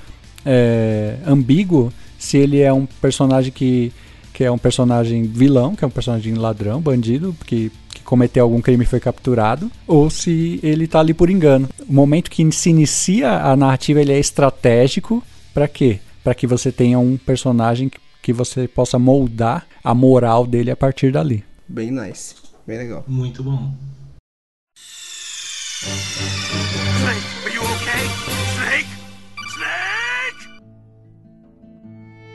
[0.46, 3.94] é, ambíguo se ele é um personagem que,
[4.34, 7.72] que é um personagem vilão, que é um personagem ladrão, bandido, que
[8.10, 11.70] cometeu algum crime e foi capturado, ou se ele está ali por engano.
[11.88, 16.00] O momento que se inicia a narrativa ele é estratégico para quê?
[16.24, 21.12] Para que você tenha um personagem que você possa moldar a moral dele a partir
[21.12, 21.46] dali.
[21.68, 22.34] Bem nice,
[22.66, 23.04] bem legal.
[23.08, 23.72] Muito bom.
[26.98, 28.06] Snake, are you okay?
[28.56, 28.90] Snake?
[29.54, 30.50] Snake!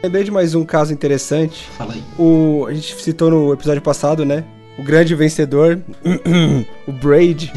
[0.05, 1.65] Lembrei de mais um caso interessante.
[1.77, 2.03] Fala aí.
[2.17, 4.45] O, a gente citou no episódio passado, né?
[4.79, 5.81] O grande vencedor,
[6.87, 7.53] o Braid.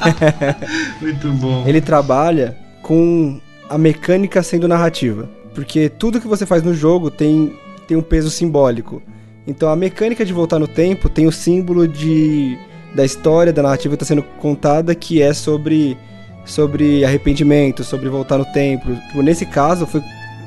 [1.00, 1.64] Muito bom.
[1.66, 5.28] Ele trabalha com a mecânica sendo narrativa.
[5.54, 7.52] Porque tudo que você faz no jogo tem,
[7.86, 9.02] tem um peso simbólico.
[9.46, 12.56] Então a mecânica de voltar no tempo tem o símbolo de,
[12.94, 15.96] da história, da narrativa que está sendo contada, que é sobre,
[16.44, 18.88] sobre arrependimento, sobre voltar no tempo.
[19.14, 20.02] Nesse caso, foi,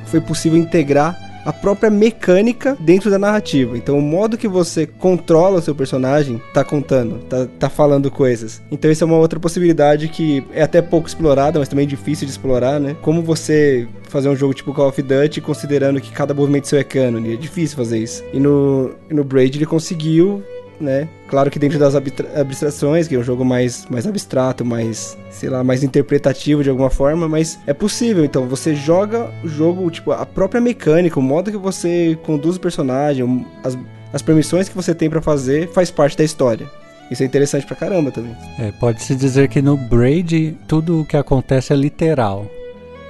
[0.05, 3.77] foi possível integrar a própria mecânica dentro da narrativa.
[3.77, 8.61] Então, o modo que você controla o seu personagem tá contando, tá, tá falando coisas.
[8.71, 12.31] Então, isso é uma outra possibilidade que é até pouco explorada, mas também difícil de
[12.31, 12.95] explorar, né?
[13.01, 16.83] Como você fazer um jogo tipo Call of Duty considerando que cada movimento seu é
[16.83, 18.23] canon, é difícil fazer isso.
[18.31, 20.43] E no, no Braid ele conseguiu
[20.79, 21.07] né?
[21.27, 25.63] Claro que dentro das abstrações, que é um jogo mais, mais abstrato, mais, sei lá,
[25.63, 28.23] mais interpretativo de alguma forma, mas é possível.
[28.23, 32.59] Então, você joga o jogo, tipo, a própria mecânica, o modo que você conduz o
[32.59, 33.77] personagem, as,
[34.11, 36.69] as permissões que você tem para fazer, faz parte da história.
[37.09, 38.35] Isso é interessante pra caramba também.
[38.57, 42.47] É, pode-se dizer que no Braid tudo o que acontece é literal.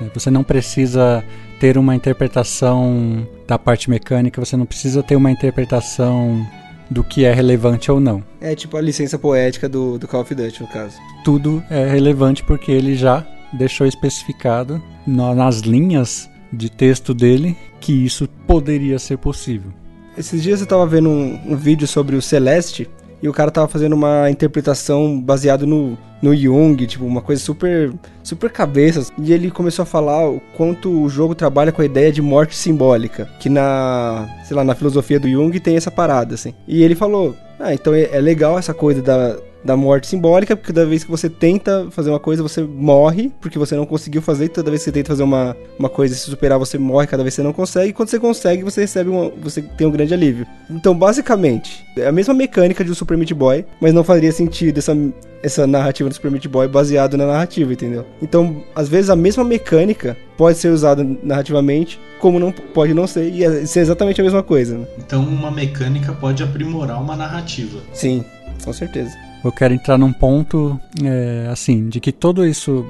[0.02, 0.10] Né?
[0.14, 1.24] Você não precisa
[1.60, 6.46] ter uma interpretação da parte mecânica, você não precisa ter uma interpretação
[6.94, 8.24] do que é relevante ou não.
[8.40, 10.96] É tipo a licença poética do, do Call of Duty, no caso.
[11.26, 18.28] Tudo é relevante porque ele já deixou especificado nas linhas de texto dele que isso
[18.48, 19.72] poderia ser possível.
[20.18, 22.88] Esses dias eu tava vendo um, um vídeo sobre o Celeste
[23.24, 27.94] e o cara tava fazendo uma interpretação baseado no, no Jung, tipo, uma coisa super
[28.22, 29.10] super cabeça.
[29.18, 32.54] E ele começou a falar o quanto o jogo trabalha com a ideia de morte
[32.54, 36.54] simbólica, que na, sei lá, na filosofia do Jung tem essa parada assim.
[36.68, 40.74] E ele falou: "Ah, então é, é legal essa coisa da da morte simbólica, porque
[40.74, 44.50] toda vez que você tenta fazer uma coisa, você morre, porque você não conseguiu fazer,
[44.50, 47.24] toda vez que você tenta fazer uma, uma coisa e se superar, você morre cada
[47.24, 49.92] vez que você não consegue, e quando você consegue, você recebe uma, você tem um
[49.92, 50.46] grande alívio.
[50.70, 54.78] Então, basicamente, é a mesma mecânica de um Super Meat Boy, mas não faria sentido
[54.78, 54.96] essa,
[55.42, 58.06] essa narrativa do Super Meat Boy baseado na narrativa, entendeu?
[58.22, 63.30] Então, às vezes a mesma mecânica pode ser usada narrativamente, como não pode não ser,
[63.30, 64.78] e é, ser exatamente a mesma coisa.
[64.78, 64.88] Né?
[64.98, 67.80] Então uma mecânica pode aprimorar uma narrativa.
[67.94, 68.26] Sim,
[68.64, 72.86] com certeza eu quero entrar num ponto é, assim de que todo isso,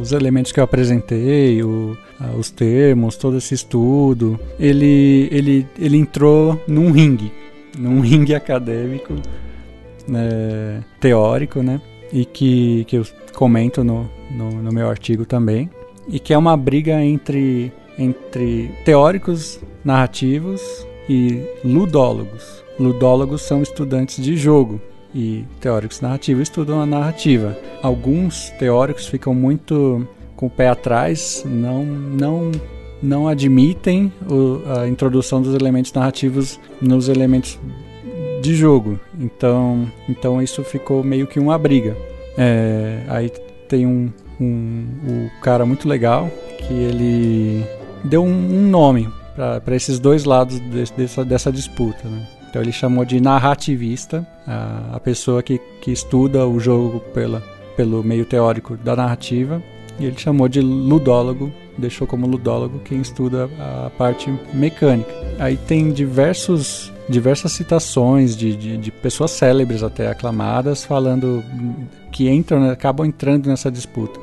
[0.00, 1.96] os elementos que eu apresentei, o,
[2.38, 7.32] os termos, todo esse estudo, ele ele ele entrou num ringue,
[7.76, 9.14] num ringue acadêmico,
[10.06, 11.80] né, teórico, né,
[12.12, 13.04] e que que eu
[13.34, 15.68] comento no, no, no meu artigo também,
[16.08, 22.64] e que é uma briga entre entre teóricos narrativos e ludólogos.
[22.78, 24.80] Ludólogos são estudantes de jogo,
[25.16, 27.56] e teóricos narrativos estudam a narrativa.
[27.82, 30.06] Alguns teóricos ficam muito
[30.36, 32.52] com o pé atrás, não, não,
[33.02, 37.58] não admitem o, a introdução dos elementos narrativos nos elementos
[38.42, 39.00] de jogo.
[39.18, 41.96] Então, então isso ficou meio que uma briga.
[42.36, 43.32] É, aí
[43.66, 47.64] tem um, um, um cara muito legal que ele
[48.04, 49.08] deu um, um nome
[49.64, 52.06] para esses dois lados de, dessa, dessa disputa.
[52.06, 52.26] Né?
[52.56, 57.42] Então ele chamou de narrativista, a, a pessoa que, que estuda o jogo pela,
[57.76, 59.62] pelo meio teórico da narrativa,
[60.00, 65.12] e ele chamou de ludólogo, deixou como ludólogo quem estuda a parte mecânica.
[65.38, 71.44] Aí tem diversos diversas citações de, de, de, pessoas célebres até aclamadas falando
[72.10, 74.18] que entram né, acabam entrando nessa disputa.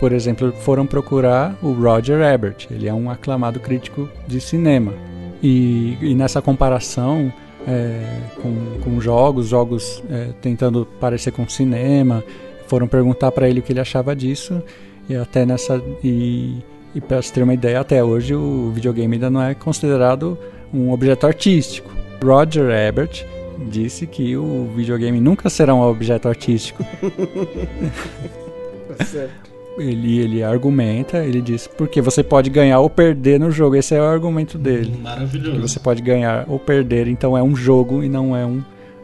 [0.00, 2.66] Por exemplo foram procurar o Roger Ebert.
[2.68, 4.92] Ele é um aclamado crítico de cinema.
[5.40, 7.32] E, e nessa comparação
[7.70, 8.02] é,
[8.42, 12.24] com, com jogos, jogos é, tentando parecer com cinema.
[12.66, 14.62] Foram perguntar para ele o que ele achava disso
[15.08, 16.58] e até nessa e,
[16.94, 20.38] e para você ter uma ideia, até hoje o videogame ainda não é considerado
[20.72, 21.90] um objeto artístico.
[22.22, 23.24] Roger Ebert
[23.68, 26.84] disse que o videogame nunca será um objeto artístico.
[28.96, 29.49] tá certo
[29.80, 33.76] ele, ele argumenta, ele diz porque você pode ganhar ou perder no jogo.
[33.76, 34.94] Esse é o argumento dele.
[35.02, 35.52] Maravilhoso.
[35.52, 38.62] Que você pode ganhar ou perder, então é um jogo e não é um,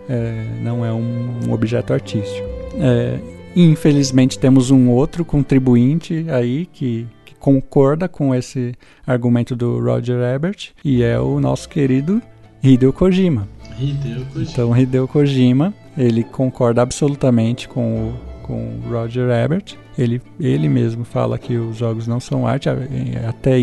[0.09, 2.47] é, não é um, objeto artístico.
[2.79, 3.19] É,
[3.55, 8.75] infelizmente temos um outro contribuinte aí que, que concorda com esse
[9.07, 12.21] argumento do Roger Ebert e é o nosso querido
[12.63, 13.49] Hideo Kojima.
[13.79, 14.51] Hideo Kojima.
[14.53, 18.15] Então Hideo Kojima, ele concorda absolutamente com o,
[18.47, 23.27] com o Roger Ebert ele, ele mesmo fala que os jogos não são arte, é
[23.27, 23.57] até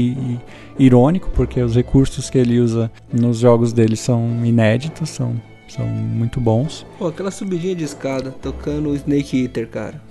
[0.80, 6.42] irônico, porque os recursos que ele usa nos jogos dele são inéditos, são, são muito
[6.42, 6.86] bons.
[6.98, 10.02] Pô, aquela subidinha de escada tocando Snake Eater, cara.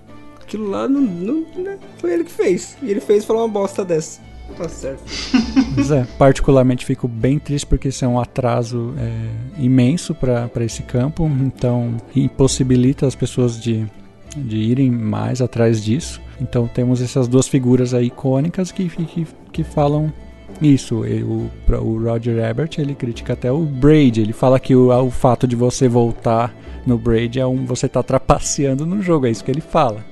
[0.40, 2.76] Aquilo lá não, não, não né, foi ele que fez.
[2.82, 4.20] E ele fez falar uma bosta dessa.
[4.56, 5.02] Tá certo.
[5.74, 10.82] Pois é, particularmente fico bem triste porque isso é um atraso é, imenso para esse
[10.82, 13.88] campo, então impossibilita as pessoas de
[14.36, 16.20] de irem mais atrás disso.
[16.40, 20.12] Então temos essas duas figuras aí icônicas que, que, que falam
[20.60, 21.02] isso.
[21.02, 24.20] O, o Roger Ebert ele critica até o Braid.
[24.20, 26.54] Ele fala que o, o fato de você voltar
[26.86, 29.26] no Braid é um você tá trapaceando no jogo.
[29.26, 30.04] É isso que ele fala.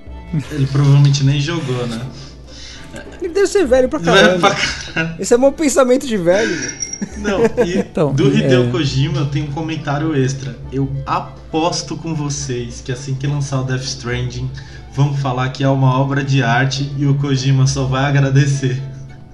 [0.53, 2.01] Ele provavelmente nem jogou, né?
[3.21, 4.23] Ele deve ser velho pra caramba.
[4.23, 4.55] Velho pra
[4.93, 5.17] caramba.
[5.19, 6.91] Esse é meu pensamento de velho.
[7.19, 8.71] Não, e então, do Hideo é...
[8.71, 10.57] Kojima eu tenho um comentário extra.
[10.73, 14.51] Eu aposto com vocês que assim que lançar o Death Stranding,
[14.93, 18.81] vão falar que é uma obra de arte e o Kojima só vai agradecer.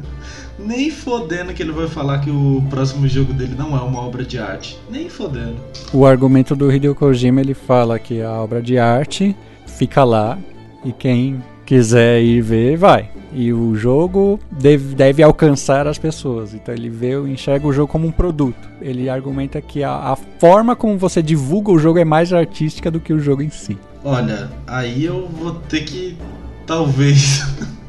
[0.59, 4.25] Nem fodendo que ele vai falar que o próximo jogo dele não é uma obra
[4.25, 4.79] de arte.
[4.91, 5.57] Nem fodendo.
[5.93, 9.37] O argumento do Hideo Kojima ele fala que a obra de arte
[9.67, 10.39] fica lá
[10.85, 13.11] e quem quiser ir ver, vai.
[13.33, 16.55] E o jogo deve, deve alcançar as pessoas.
[16.55, 18.71] Então ele vê, enxerga o jogo como um produto.
[18.81, 23.01] Ele argumenta que a, a forma como você divulga o jogo é mais artística do
[23.01, 23.77] que o jogo em si.
[24.05, 26.17] Olha, aí eu vou ter que
[26.65, 27.43] talvez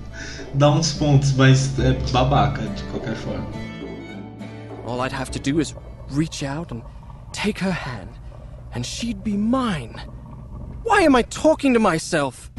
[0.53, 3.45] dar uns pontos, mas é babaca de qualquer forma.
[4.86, 5.75] All I'd have to do is
[6.09, 6.82] reach out and
[7.32, 8.09] take her hand,
[8.73, 9.95] and she'd be mine.
[10.84, 12.49] Why am I talking to myself?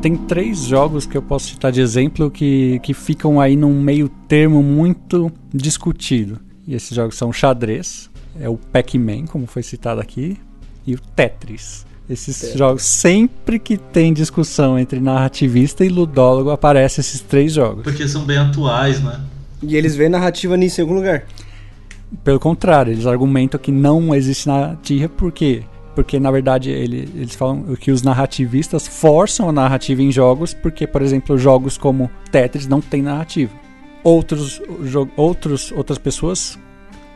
[0.00, 4.08] Tem três jogos que eu posso citar de exemplo que, que ficam aí num meio
[4.28, 6.38] termo muito discutido.
[6.66, 8.08] E esses jogos são o xadrez,
[8.40, 10.38] é o Pac-Man, como foi citado aqui,
[10.86, 11.84] e o Tetris.
[12.08, 12.58] Esses Tetris.
[12.58, 17.82] jogos, sempre que tem discussão entre narrativista e ludólogo, aparecem esses três jogos.
[17.82, 19.20] Porque são bem atuais, né?
[19.60, 21.24] E eles veem narrativa nisso em algum lugar.
[22.22, 25.64] Pelo contrário, eles argumentam que não existe narrativa, por quê?
[25.98, 30.86] Porque, na verdade, ele- eles falam que os narrativistas forçam a narrativa em jogos, porque,
[30.86, 33.50] por exemplo, jogos como Tetris não tem narrativa.
[34.04, 34.62] Outros,
[35.16, 36.56] outros, outras pessoas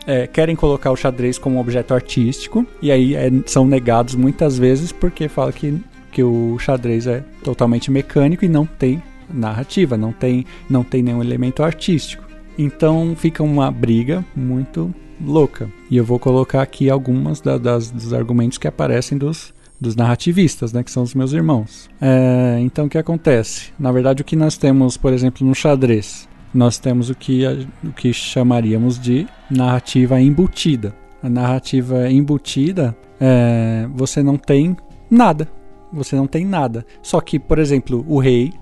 [0.04, 4.90] é, querem colocar o xadrez como objeto artístico, e aí é, são negados muitas vezes
[4.90, 5.80] porque fala que,
[6.10, 9.00] que o xadrez é totalmente mecânico e não tem
[9.32, 12.24] narrativa, não tem, não tem nenhum elemento artístico.
[12.58, 14.92] Então fica uma briga muito
[15.24, 15.70] louca.
[15.90, 20.72] E eu vou colocar aqui algumas da- das, dos argumentos que aparecem dos, dos narrativistas,
[20.72, 21.88] né, que são os meus irmãos.
[22.00, 23.72] É, então o que acontece?
[23.78, 27.42] Na verdade, o que nós temos, por exemplo, no xadrez, nós temos o que,
[27.84, 30.94] o que chamaríamos de narrativa embutida.
[31.22, 34.76] A narrativa embutida, é, você não tem
[35.10, 35.48] nada.
[35.92, 36.84] Você não tem nada.
[37.02, 38.52] Só que, por exemplo, o rei,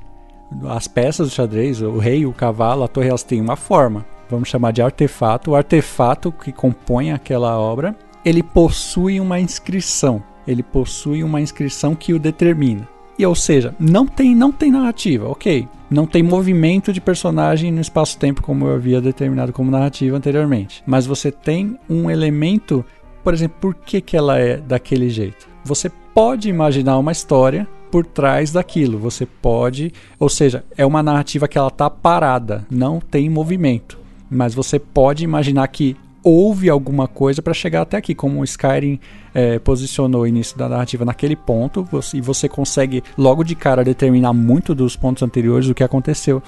[0.69, 4.05] as peças do xadrez, o rei, o cavalo, a torre, elas têm uma forma.
[4.31, 5.51] Vamos chamar de artefato.
[5.51, 10.23] O artefato que compõe aquela obra, ele possui uma inscrição.
[10.47, 12.89] Ele possui uma inscrição que o determina.
[13.19, 15.69] E ou seja, não tem, não tem narrativa, ok.
[15.91, 20.83] Não tem movimento de personagem no espaço-tempo como eu havia determinado como narrativa anteriormente.
[20.87, 22.85] Mas você tem um elemento,
[23.23, 25.49] por exemplo, por que, que ela é daquele jeito?
[25.65, 28.99] Você pode imaginar uma história por trás daquilo.
[28.99, 34.00] Você pode, ou seja, é uma narrativa que ela está parada, não tem movimento.
[34.31, 39.01] Mas você pode imaginar que houve alguma coisa para chegar até aqui, como o Skyrim
[39.35, 43.83] eh, posicionou o início da narrativa naquele ponto, você- e você consegue logo de cara
[43.85, 46.43] determinar muito dos pontos anteriores do que aconteceu.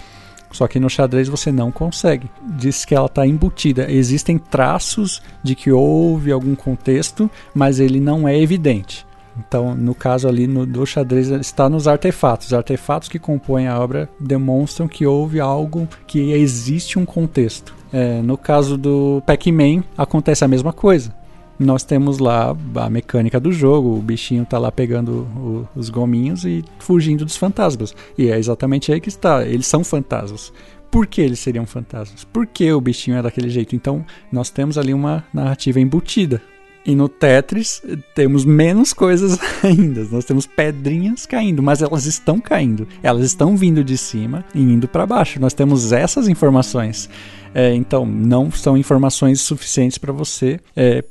[0.50, 2.28] Só que no xadrez você não consegue.
[2.58, 3.90] Diz que ela está embutida.
[3.90, 9.06] Existem traços de que houve algum contexto, mas ele não é evidente.
[9.38, 12.48] Então, no caso ali no, do xadrez, está nos artefatos.
[12.48, 17.74] Os artefatos que compõem a obra demonstram que houve algo, que existe um contexto.
[17.92, 21.14] É, no caso do Pac-Man, acontece a mesma coisa.
[21.58, 26.44] Nós temos lá a mecânica do jogo, o bichinho tá lá pegando o- os gominhos
[26.44, 27.94] e fugindo dos fantasmas.
[28.18, 29.44] E é exatamente aí que está.
[29.46, 30.52] Eles são fantasmas.
[30.90, 32.24] Por que eles seriam fantasmas?
[32.24, 33.74] Por que o bichinho é daquele jeito?
[33.76, 36.42] Então, nós temos ali uma narrativa embutida.
[36.84, 37.80] E no Tetris
[38.14, 40.04] temos menos coisas ainda.
[40.10, 42.88] Nós temos pedrinhas caindo, mas elas estão caindo.
[43.02, 45.40] Elas estão vindo de cima e indo para baixo.
[45.40, 47.08] Nós temos essas informações.
[47.54, 51.04] É, então, não são informações suficientes para você é,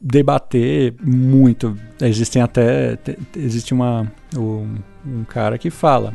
[0.00, 1.76] debater muito.
[2.00, 2.96] Existem até.
[2.96, 4.74] te- Existe uma, um,
[5.06, 6.12] um cara que fala.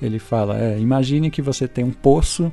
[0.00, 2.52] Ele fala: é, imagine que você tem um poço,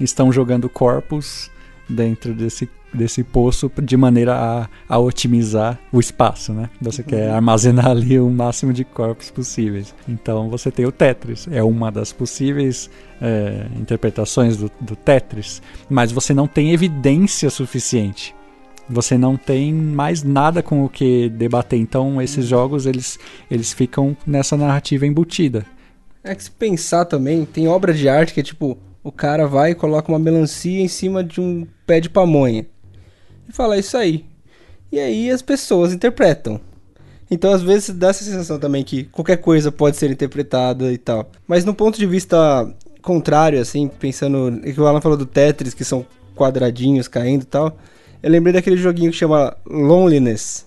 [0.00, 1.50] estão jogando corpos
[1.88, 6.70] dentro desse, desse poço de maneira a, a otimizar o espaço, né?
[6.80, 9.94] Você quer armazenar ali o máximo de corpos possíveis.
[10.08, 12.88] Então você tem o Tetris, é uma das possíveis
[13.20, 18.34] é, interpretações do, do Tetris, mas você não tem evidência suficiente.
[18.88, 21.78] Você não tem mais nada com o que debater.
[21.78, 23.18] Então esses jogos eles,
[23.50, 25.64] eles ficam nessa narrativa embutida.
[26.22, 29.72] É que se pensar também, tem obra de arte que é tipo, o cara vai
[29.72, 32.66] e coloca uma melancia em cima de um pé de pamonha.
[33.48, 34.24] E fala "É isso aí.
[34.90, 36.60] E aí as pessoas interpretam.
[37.30, 41.30] Então às vezes dá essa sensação também que qualquer coisa pode ser interpretada e tal.
[41.46, 42.68] Mas no ponto de vista
[43.02, 44.60] contrário, assim, pensando.
[44.64, 47.76] é que o Alan falou do Tetris, que são quadradinhos caindo e tal.
[48.22, 50.66] Eu lembrei daquele joguinho que chama Loneliness.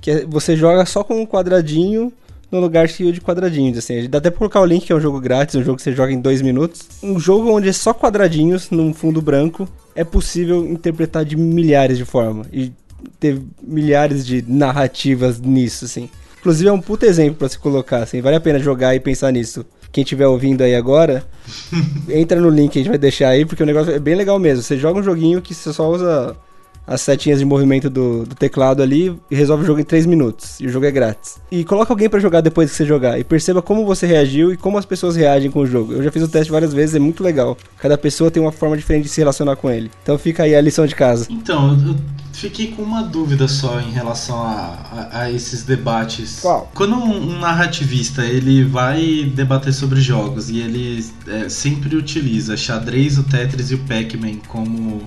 [0.00, 2.12] Que é- você joga só com um quadradinho
[2.52, 4.06] no lugar cheio de quadradinhos, assim.
[4.08, 5.92] Dá até pra colocar o link, que é um jogo grátis, um jogo que você
[5.92, 6.82] joga em dois minutos.
[7.02, 12.04] Um jogo onde é só quadradinhos num fundo branco é possível interpretar de milhares de
[12.04, 12.46] formas.
[12.52, 12.70] E
[13.18, 16.10] ter milhares de narrativas nisso, assim.
[16.38, 18.20] Inclusive é um puta exemplo pra se colocar, assim.
[18.20, 19.64] Vale a pena jogar e pensar nisso.
[19.90, 21.24] Quem estiver ouvindo aí agora,
[22.08, 24.38] entra no link que a gente vai deixar aí, porque o negócio é bem legal
[24.38, 24.62] mesmo.
[24.62, 26.36] Você joga um joguinho que você só usa
[26.86, 30.58] as setinhas de movimento do, do teclado ali e resolve o jogo em 3 minutos.
[30.60, 31.36] E o jogo é grátis.
[31.50, 34.56] E coloca alguém pra jogar depois que você jogar e perceba como você reagiu e
[34.56, 35.92] como as pessoas reagem com o jogo.
[35.92, 37.56] Eu já fiz o teste várias vezes, é muito legal.
[37.78, 39.90] Cada pessoa tem uma forma diferente de se relacionar com ele.
[40.02, 41.26] Então fica aí a lição de casa.
[41.30, 41.94] Então, eu
[42.32, 46.40] eu fiquei com uma dúvida só em relação a, a- a esses debates.
[46.40, 46.68] Qual?
[46.74, 53.18] Quando um, um narrativista ele vai debater sobre jogos e ele é, sempre utiliza xadrez,
[53.18, 55.02] o Tetris e o Pac-Man como,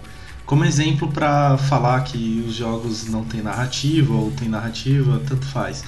[0.46, 5.84] como exemplo para falar que os jogos não têm narrativa ou tem narrativa, tanto faz.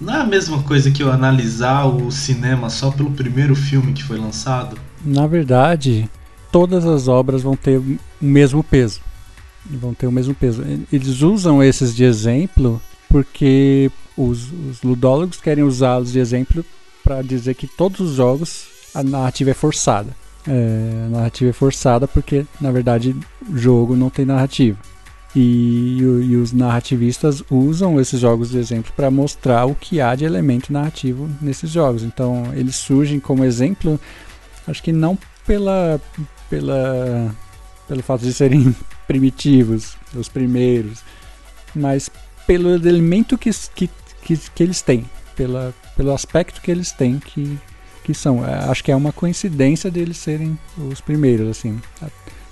[0.00, 4.02] Não é a mesma coisa que eu analisar o cinema só pelo primeiro filme que
[4.02, 4.78] foi lançado?
[5.04, 6.10] Na verdade,
[6.50, 9.00] todas as obras vão ter o mesmo peso.
[9.64, 10.62] vão ter o mesmo peso.
[10.92, 16.64] Eles usam esses de exemplo porque os, os ludólogos querem usá-los de exemplo
[17.02, 20.16] para dizer que todos os jogos a narrativa é forçada.
[20.46, 23.16] É, a narrativa é forçada porque, na verdade,
[23.48, 24.78] o jogo não tem narrativa.
[25.34, 30.24] E, e, os narrativistas usam esses jogos de exemplo para mostrar o que há de
[30.24, 32.04] elemento narrativo nesses jogos.
[32.04, 33.98] Então, eles surgem como exemplo,
[34.68, 36.00] acho que não pela,
[36.48, 37.34] pela,
[37.88, 38.74] pelo fato de serem
[39.08, 41.00] primitivos, os primeiros,
[41.74, 42.08] mas
[42.46, 43.90] pelo elemento que, que,
[44.22, 47.58] que, que eles têm, pela, pelo aspecto que eles têm que,
[48.04, 48.46] que são.
[48.46, 50.56] É, acho que é uma coincidência deles serem
[50.90, 51.80] os primeiros, assim.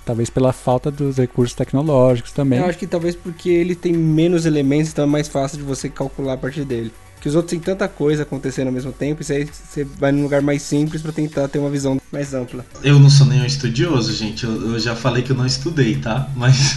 [0.03, 2.59] Talvez pela falta dos recursos tecnológicos também.
[2.59, 5.87] Eu acho que talvez porque ele tem menos elementos, então é mais fácil de você
[5.87, 6.91] calcular a partir dele.
[7.21, 10.23] Que os outros têm tanta coisa acontecendo ao mesmo tempo, e aí você vai num
[10.23, 12.65] lugar mais simples para tentar ter uma visão mais ampla.
[12.83, 14.43] Eu não sou nenhum estudioso, gente.
[14.43, 16.29] Eu, eu já falei que eu não estudei, tá?
[16.35, 16.75] Mas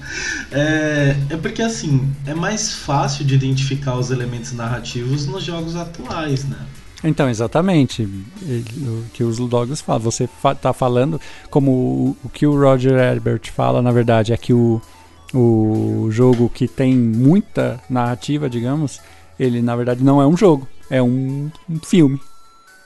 [0.52, 6.44] é, é porque assim é mais fácil de identificar os elementos narrativos nos jogos atuais,
[6.44, 6.58] né?
[7.06, 8.02] Então, exatamente.
[8.02, 10.02] O que os Ludogos falam.
[10.02, 14.52] Você está falando, como o, o, que o Roger Herbert fala, na verdade, é que
[14.52, 14.80] o,
[15.34, 19.00] o jogo que tem muita narrativa, digamos,
[19.38, 22.20] ele na verdade não é um jogo, é um, um filme.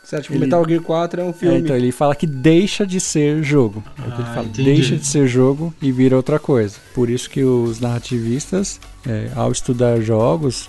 [0.03, 1.57] Certo, tipo, ele, Metal Gear 4 é um filme.
[1.57, 3.83] É, então ele fala que deixa de ser jogo.
[3.97, 6.77] É o que ele ah, fala, deixa de ser jogo e vira outra coisa.
[6.95, 10.69] Por isso que os narrativistas, é, ao estudar jogos,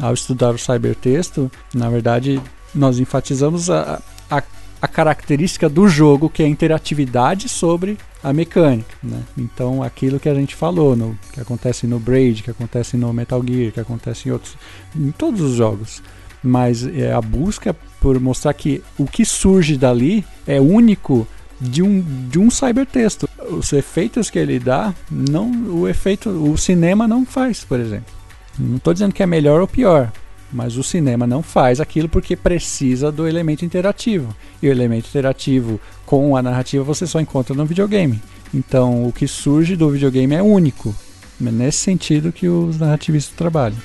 [0.00, 2.40] ao estudar o cybertexto, na verdade
[2.74, 4.00] nós enfatizamos a,
[4.30, 4.42] a,
[4.80, 8.94] a, característica do jogo, que é a interatividade sobre a mecânica.
[9.02, 9.22] Né?
[9.36, 13.42] Então, aquilo que a gente falou, no, que acontece no Braid, que acontece no Metal
[13.46, 14.56] Gear, que acontece em outros.
[14.96, 16.02] em todos os jogos.
[16.42, 21.26] Mas é a busca por mostrar que o que surge dali é único
[21.60, 22.00] de um,
[22.30, 23.28] de um cybertexto.
[23.50, 28.12] Os efeitos que ele dá, não o efeito, o cinema não faz, por exemplo.
[28.58, 30.10] Não estou dizendo que é melhor ou pior,
[30.52, 34.34] mas o cinema não faz aquilo porque precisa do elemento interativo.
[34.62, 38.20] E o elemento interativo com a narrativa você só encontra no videogame.
[38.52, 40.94] Então o que surge do videogame é único.
[41.40, 43.78] É nesse sentido que os narrativistas trabalham.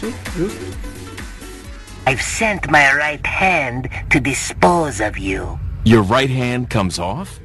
[0.00, 0.58] Sim, justo.
[2.06, 5.58] I've sent my right hand to dispose of you.
[5.86, 7.40] Your right hand comes off?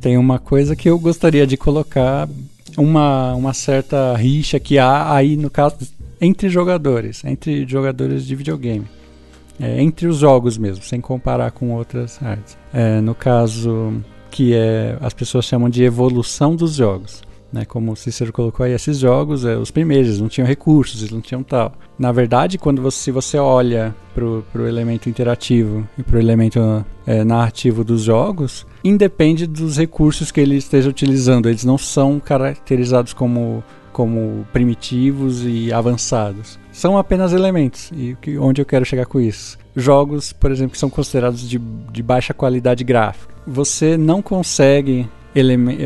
[0.00, 2.28] Tem uma coisa que eu gostaria de colocar
[2.76, 5.76] uma, uma certa rixa que há aí no caso
[6.20, 8.86] entre jogadores, entre jogadores de videogame.
[9.60, 12.56] É, entre os jogos mesmo, sem comparar com outras artes.
[12.72, 14.00] É, no caso
[14.30, 17.26] que é, as pessoas chamam de evolução dos jogos.
[17.50, 21.10] Né, como o Cícero colocou aí, esses jogos, é, os primeiros, não tinham recursos, eles
[21.10, 21.72] não tinham tal.
[21.98, 24.22] Na verdade, quando você, se você olha para
[24.62, 30.40] o elemento interativo e para o elemento é, narrativo dos jogos, independe dos recursos que
[30.40, 31.48] ele esteja utilizando.
[31.48, 33.64] Eles não são caracterizados como
[33.98, 36.56] como primitivos e avançados.
[36.70, 37.90] São apenas elementos.
[37.92, 39.58] E onde eu quero chegar com isso?
[39.74, 43.34] Jogos, por exemplo, que são considerados de, de baixa qualidade gráfica.
[43.44, 45.08] Você não consegue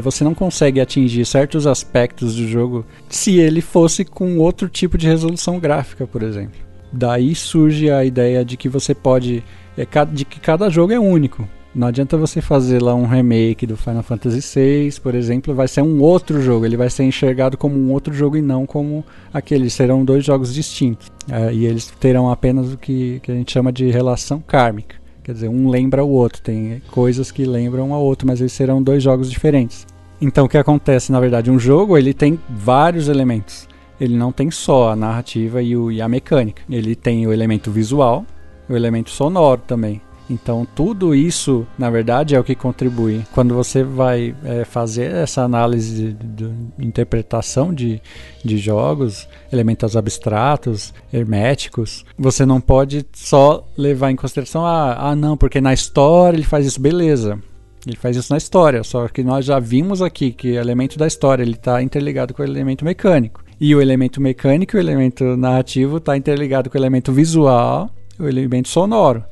[0.03, 5.07] você não consegue atingir certos aspectos do jogo se ele fosse com outro tipo de
[5.07, 6.61] resolução gráfica, por exemplo.
[6.93, 9.43] Daí surge a ideia de que você pode.
[9.77, 11.49] É, de que cada jogo é único.
[11.75, 15.81] Não adianta você fazer lá um remake do Final Fantasy VI, por exemplo, vai ser
[15.81, 19.03] um outro jogo, ele vai ser enxergado como um outro jogo e não como
[19.33, 19.71] aquele.
[19.71, 21.11] Serão dois jogos distintos.
[21.31, 24.97] É, e eles terão apenas o que, que a gente chama de relação kármica.
[25.25, 26.43] Quer dizer, um lembra o outro.
[26.43, 29.87] Tem coisas que lembram ao outro, mas eles serão dois jogos diferentes.
[30.21, 33.67] Então o que acontece, na verdade, um jogo ele tem vários elementos.
[33.99, 36.63] Ele não tem só a narrativa e, o, e a mecânica.
[36.69, 38.27] Ele tem o elemento visual,
[38.69, 40.03] o elemento sonoro também.
[40.31, 43.23] Então, tudo isso, na verdade, é o que contribui.
[43.33, 48.01] Quando você vai é, fazer essa análise de, de, interpretação de,
[48.45, 55.37] de jogos, elementos abstratos, herméticos, você não pode só levar em consideração, ah, ah, não,
[55.37, 57.39] porque na história ele faz isso, beleza.
[57.87, 61.07] Ele faz isso na história, só que nós já vimos aqui que o elemento da
[61.07, 63.43] história ele está interligado com o elemento mecânico.
[63.61, 68.23] E o elemento mecânico e o elemento narrativo está interligado com o elemento visual e
[68.23, 69.25] o elemento sonoro.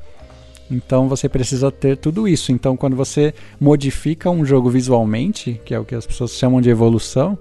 [0.71, 2.51] Então você precisa ter tudo isso.
[2.51, 6.69] Então quando você modifica um jogo visualmente, que é o que as pessoas chamam de
[6.69, 7.37] evolução,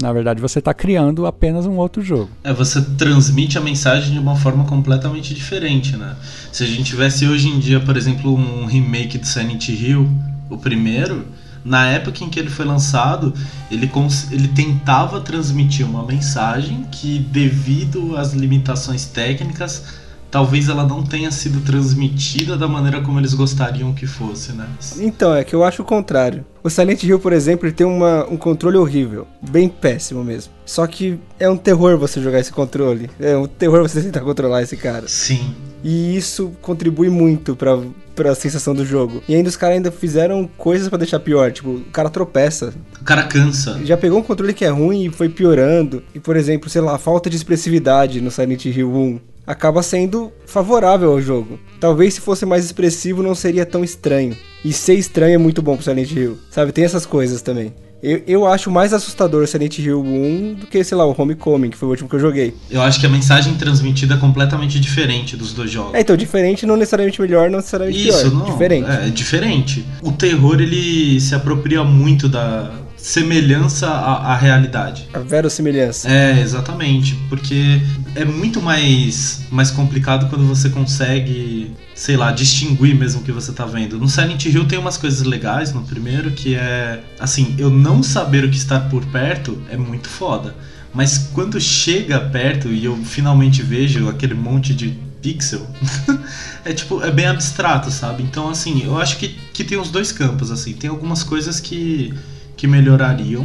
[0.00, 2.30] na verdade você está criando apenas um outro jogo.
[2.44, 6.16] É, você transmite a mensagem de uma forma completamente diferente, né?
[6.52, 10.08] Se a gente tivesse hoje em dia, por exemplo, um remake de Silent Hill,
[10.48, 11.24] o primeiro,
[11.64, 13.32] na época em que ele foi lançado,
[13.70, 13.90] ele,
[14.30, 19.84] ele tentava transmitir uma mensagem que, devido às limitações técnicas,
[20.32, 24.66] talvez ela não tenha sido transmitida da maneira como eles gostariam que fosse, né?
[24.98, 26.42] Então, é que eu acho o contrário.
[26.64, 29.26] O Silent Hill, por exemplo, ele tem uma, um controle horrível.
[29.42, 30.50] Bem péssimo mesmo.
[30.64, 33.10] Só que é um terror você jogar esse controle.
[33.20, 35.06] É um terror você tentar controlar esse cara.
[35.06, 35.54] Sim.
[35.84, 37.78] E isso contribui muito pra,
[38.14, 39.22] pra sensação do jogo.
[39.28, 41.52] E ainda os caras ainda fizeram coisas pra deixar pior.
[41.52, 42.72] Tipo, o cara tropeça.
[42.98, 43.78] O cara cansa.
[43.84, 46.02] Já pegou um controle que é ruim e foi piorando.
[46.14, 50.32] E, por exemplo, sei lá, a falta de expressividade no Silent Hill 1 acaba sendo
[50.46, 51.58] favorável ao jogo.
[51.80, 54.36] Talvez se fosse mais expressivo não seria tão estranho.
[54.64, 56.38] E ser estranho é muito bom pro Silent Hill.
[56.50, 57.74] Sabe, tem essas coisas também.
[58.02, 61.76] Eu, eu acho mais assustador Silent Hill 1 do que, sei lá, o Homecoming, que
[61.76, 62.52] foi o último que eu joguei.
[62.68, 65.94] Eu acho que a mensagem transmitida é completamente diferente dos dois jogos.
[65.94, 68.34] É, então, diferente não necessariamente melhor, não necessariamente Isso, pior.
[68.34, 68.44] não.
[68.44, 68.90] Diferente.
[68.90, 69.84] É, é diferente.
[70.02, 72.72] O terror, ele se apropria muito da
[73.02, 75.08] semelhança à, à realidade.
[75.12, 76.08] A verossimilhança.
[76.08, 77.82] É, exatamente, porque
[78.14, 83.52] é muito mais, mais complicado quando você consegue, sei lá, distinguir mesmo o que você
[83.52, 83.98] tá vendo.
[83.98, 88.44] No Silent Hill tem umas coisas legais no primeiro, que é, assim, eu não saber
[88.44, 90.54] o que está por perto é muito foda.
[90.94, 95.66] Mas quando chega perto e eu finalmente vejo aquele monte de pixel,
[96.64, 98.22] é tipo, é bem abstrato, sabe?
[98.22, 100.72] Então, assim, eu acho que, que tem os dois campos, assim.
[100.74, 102.14] Tem algumas coisas que,
[102.62, 103.44] que melhorariam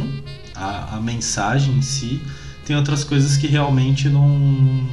[0.54, 2.22] a, a mensagem em si,
[2.64, 4.88] tem outras coisas que realmente não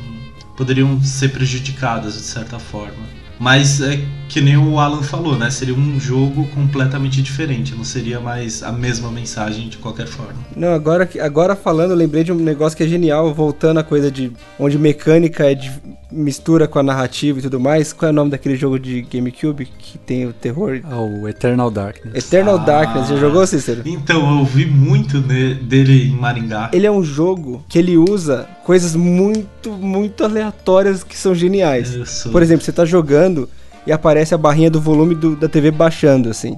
[0.58, 3.06] poderiam ser prejudicadas de certa forma.
[3.40, 5.50] Mas é que nem o Alan falou, né?
[5.50, 10.34] Seria um jogo completamente diferente, não seria mais a mesma mensagem de qualquer forma.
[10.56, 13.84] Não, agora, que- agora falando, eu lembrei de um negócio que é genial, voltando à
[13.84, 15.72] coisa de onde mecânica é de
[16.12, 17.92] mistura com a narrativa e tudo mais.
[17.92, 20.80] Qual é o nome daquele jogo de GameCube que tem o terror?
[20.86, 22.16] Ah, o Eternal Darkness.
[22.26, 22.64] Eternal Ah.
[22.66, 23.82] Darkness, já jogou, Cícero?
[23.86, 26.70] Então, eu ouvi muito ne- dele em Maringá.
[26.74, 31.94] Ele é um jogo que ele usa coisas muito, muito aleatórias que são geniais.
[31.94, 32.30] Isso.
[32.30, 33.50] Por exemplo, você tá jogando
[33.86, 36.58] e aparece a barrinha do volume do- da TV baixando, assim.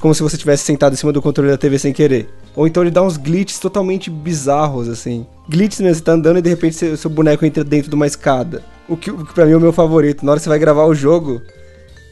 [0.00, 2.28] Como se você tivesse sentado em cima do controle da TV sem querer.
[2.56, 5.26] Ou então ele dá uns glitches totalmente bizarros, assim.
[5.48, 8.06] Glitches mesmo, você tá andando e de repente seu, seu boneco entra dentro de uma
[8.06, 8.62] escada.
[8.88, 10.24] O que, o que pra mim é o meu favorito.
[10.24, 11.40] Na hora que você vai gravar o jogo,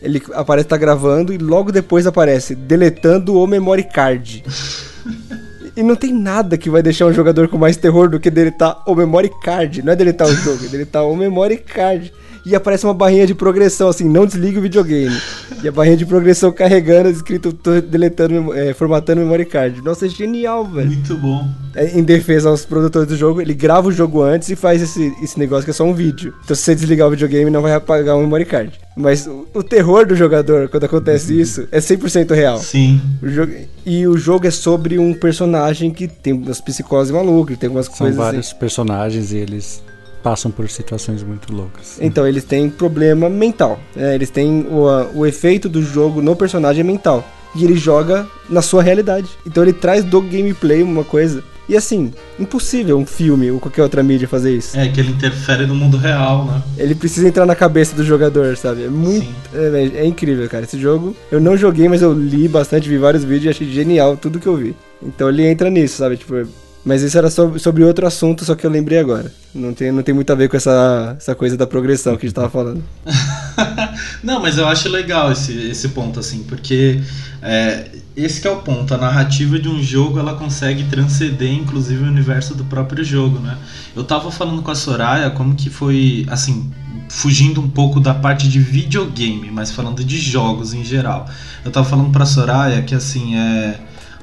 [0.02, 4.44] ele aparece tá gravando e logo depois aparece deletando o memory card.
[5.76, 8.82] E não tem nada que vai deixar um jogador com mais terror do que deletar
[8.84, 9.80] o memory card.
[9.80, 12.12] Não é deletar o jogo, é deletar o memory card.
[12.46, 15.16] E aparece uma barrinha de progressão, assim, não desligue o videogame.
[15.62, 19.82] E a barrinha de progressão carregando, escrito, tô deletando, é, formatando o memory card.
[19.82, 20.86] Nossa, é genial, velho.
[20.88, 21.46] Muito bom.
[21.74, 25.12] É, em defesa aos produtores do jogo, ele grava o jogo antes e faz esse,
[25.22, 26.32] esse negócio que é só um vídeo.
[26.44, 28.72] Então se você desligar o videogame, não vai apagar o memory card.
[28.96, 32.58] Mas o, o terror do jogador, quando acontece isso, é 100% real.
[32.58, 33.00] Sim.
[33.22, 33.52] O jogo-
[33.86, 37.96] e o jogo é sobre um personagem que tem umas psicoses malucas, tem algumas São
[37.96, 38.56] coisas vários assim.
[38.56, 39.82] personagens e eles
[40.28, 41.96] passam por situações muito loucas.
[42.00, 43.80] Então eles têm problema mental.
[43.96, 44.14] né?
[44.14, 44.84] Eles têm o,
[45.20, 47.26] o efeito do jogo no personagem é mental.
[47.56, 49.26] E ele joga na sua realidade.
[49.46, 51.42] Então ele traz do gameplay uma coisa.
[51.66, 54.78] E assim, impossível um filme ou qualquer outra mídia fazer isso.
[54.78, 56.62] É que ele interfere no mundo real, né?
[56.76, 58.84] Ele precisa entrar na cabeça do jogador, sabe?
[58.84, 59.24] É muito.
[59.26, 59.34] Sim.
[59.54, 60.64] É, é- é incrível, cara.
[60.64, 64.14] Esse jogo eu não joguei, mas eu li bastante, vi vários vídeos e achei genial
[64.16, 64.76] tudo que eu vi.
[65.02, 66.18] Então ele entra nisso, sabe?
[66.18, 66.46] Tipo.
[66.84, 69.32] Mas isso era sobre, sobre outro assunto, só que eu lembrei agora.
[69.54, 72.28] Não tem, não tem muito a ver com essa, essa coisa da progressão que a
[72.28, 72.82] gente tava falando.
[74.22, 77.00] Não, mas eu acho legal esse, esse ponto, assim, porque
[77.42, 78.92] é, esse é o ponto.
[78.94, 83.56] A narrativa de um jogo ela consegue transcender, inclusive, o universo do próprio jogo, né?
[83.94, 86.70] Eu tava falando com a Soraya como que foi, assim,
[87.08, 91.28] fugindo um pouco da parte de videogame, mas falando de jogos em geral.
[91.64, 93.80] Eu tava falando pra Soraya que, assim, é.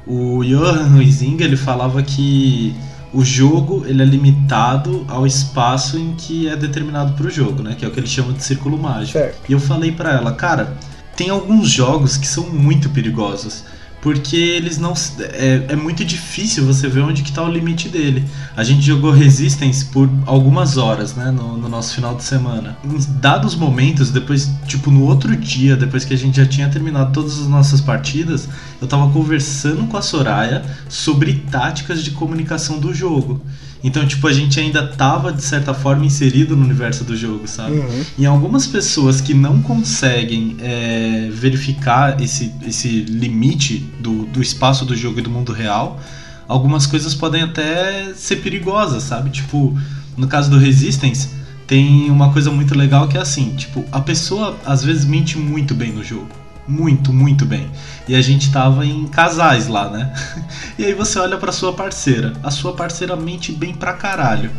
[0.07, 2.75] O Johan Huizinga, ele falava que
[3.13, 7.75] o jogo ele é limitado ao espaço em que é determinado para o jogo, né?
[7.77, 9.13] Que é o que ele chama de círculo mágico.
[9.17, 9.37] Certo.
[9.47, 10.77] E eu falei pra ela, cara,
[11.15, 13.63] tem alguns jogos que são muito perigosos.
[14.05, 14.93] Porque eles não.
[15.19, 18.23] É, é muito difícil você ver onde que tá o limite dele.
[18.55, 21.31] A gente jogou Resistance por algumas horas, né?
[21.31, 22.77] No, no nosso final de semana.
[22.85, 27.13] Em dados momentos, depois, tipo, no outro dia, depois que a gente já tinha terminado
[27.13, 28.47] todas as nossas partidas,
[28.79, 33.41] eu tava conversando com a Soraya sobre táticas de comunicação do jogo.
[33.85, 37.75] Então, tipo, a gente ainda tava, de certa forma, inserido no universo do jogo, sabe?
[38.17, 44.95] Em algumas pessoas que não conseguem é, verificar esse, esse limite do, do espaço do
[44.95, 45.99] jogo e do mundo real,
[46.47, 49.29] algumas coisas podem até ser perigosas, sabe?
[49.29, 49.77] Tipo,
[50.17, 51.29] no caso do Resistance,
[51.67, 55.75] tem uma coisa muito legal que é assim, tipo, a pessoa às vezes mente muito
[55.75, 56.44] bem no jogo.
[56.67, 57.69] Muito, muito bem.
[58.07, 60.13] E a gente tava em casais lá, né?
[60.77, 62.33] E aí você olha pra sua parceira.
[62.43, 64.51] A sua parceira mente bem pra caralho.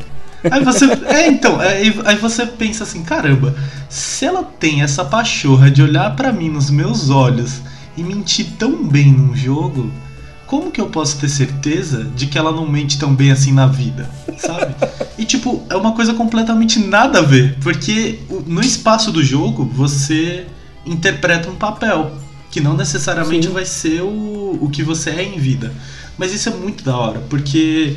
[0.50, 0.86] Aí você.
[1.06, 3.54] É, então, aí, aí você pensa assim, caramba,
[3.88, 7.60] se ela tem essa pachorra de olhar pra mim nos meus olhos
[7.96, 9.90] e mentir tão bem num jogo,
[10.46, 13.66] como que eu posso ter certeza de que ela não mente tão bem assim na
[13.66, 14.08] vida?
[14.38, 14.74] Sabe?
[15.18, 20.46] E tipo, é uma coisa completamente nada a ver, porque no espaço do jogo você
[20.86, 22.12] interpreta um papel
[22.50, 23.52] que não necessariamente Sim.
[23.52, 25.72] vai ser o, o que você é em vida.
[26.16, 27.96] Mas isso é muito da hora, porque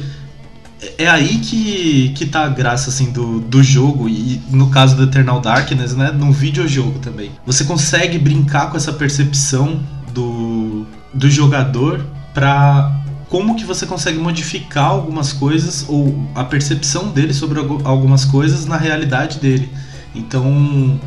[0.97, 5.03] é aí que, que tá a graça assim do, do jogo e no caso do
[5.03, 7.31] Eternal Darkness, né, no videojogo também.
[7.45, 9.81] Você consegue brincar com essa percepção
[10.13, 12.95] do, do jogador pra
[13.29, 18.65] como que você consegue modificar algumas coisas ou a percepção dele sobre algu- algumas coisas
[18.65, 19.69] na realidade dele.
[20.15, 20.99] Então,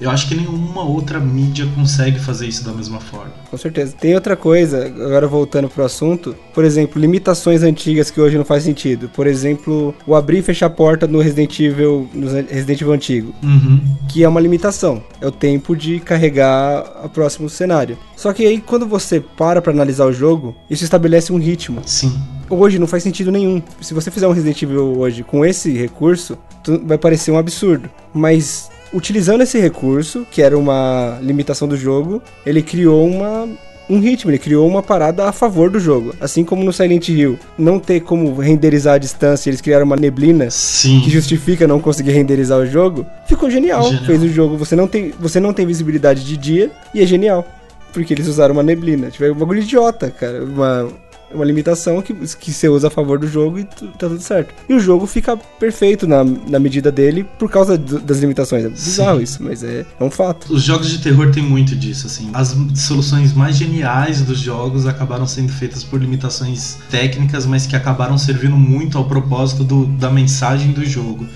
[0.00, 3.32] eu acho que nenhuma outra mídia consegue fazer isso da mesma forma.
[3.50, 3.94] Com certeza.
[3.98, 8.62] Tem outra coisa, agora voltando pro assunto, por exemplo, limitações antigas que hoje não faz
[8.64, 9.08] sentido.
[9.14, 13.34] Por exemplo, o abrir e fechar a porta no Resident Evil, no Resident Evil antigo,
[13.42, 13.80] Uhum.
[14.08, 15.02] que é uma limitação.
[15.20, 17.96] É o tempo de carregar o próximo cenário.
[18.16, 21.80] Só que aí quando você para pra analisar o jogo, isso estabelece um ritmo.
[21.86, 22.16] Sim.
[22.50, 23.62] Hoje não faz sentido nenhum.
[23.80, 26.38] Se você fizer um Resident Evil hoje com esse recurso,
[26.84, 27.88] vai parecer um absurdo.
[28.14, 33.48] Mas utilizando esse recurso, que era uma limitação do jogo, ele criou uma
[33.88, 36.14] um ritmo, ele criou uma parada a favor do jogo.
[36.20, 40.50] Assim como no Silent Hill, não ter como renderizar a distância, eles criaram uma neblina
[40.50, 41.00] Sim.
[41.00, 43.06] que justifica não conseguir renderizar o jogo.
[43.26, 43.84] Ficou genial.
[43.84, 44.04] Genial.
[44.04, 47.46] Fez o jogo, você não tem, você não tem visibilidade de dia e é genial.
[47.92, 49.10] Porque eles usaram uma neblina.
[49.10, 50.44] Tipo, é um bagulho idiota, cara.
[50.44, 50.88] Uma,
[51.32, 54.54] uma limitação que, que você usa a favor do jogo e tu- tá tudo certo.
[54.68, 58.64] E o jogo fica perfeito na, na medida dele por causa do- das limitações.
[58.64, 59.24] É bizarro Sim.
[59.24, 60.52] isso, mas é, é um fato.
[60.52, 62.30] Os jogos de terror têm muito disso, assim.
[62.32, 68.16] As soluções mais geniais dos jogos acabaram sendo feitas por limitações técnicas, mas que acabaram
[68.16, 71.26] servindo muito ao propósito do- da mensagem do jogo.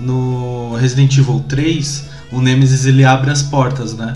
[0.00, 4.14] No Resident Evil 3, o Nemesis ele abre as portas, né?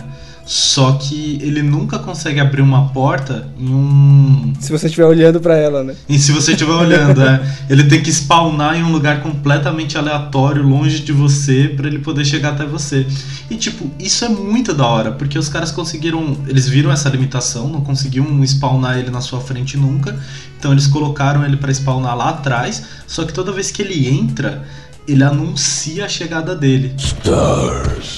[0.50, 5.56] Só que ele nunca consegue abrir uma porta em um Se você estiver olhando pra
[5.56, 5.94] ela, né?
[6.08, 7.40] e se você estiver olhando, é,
[7.70, 12.24] ele tem que spawnar em um lugar completamente aleatório, longe de você, pra ele poder
[12.24, 13.06] chegar até você.
[13.48, 16.36] E tipo, isso é muito da hora, porque os caras conseguiram.
[16.48, 20.18] Eles viram essa limitação, não conseguiam spawnar ele na sua frente nunca.
[20.58, 22.82] Então eles colocaram ele pra spawnar lá atrás.
[23.06, 24.66] Só que toda vez que ele entra,
[25.06, 26.94] ele anuncia a chegada dele.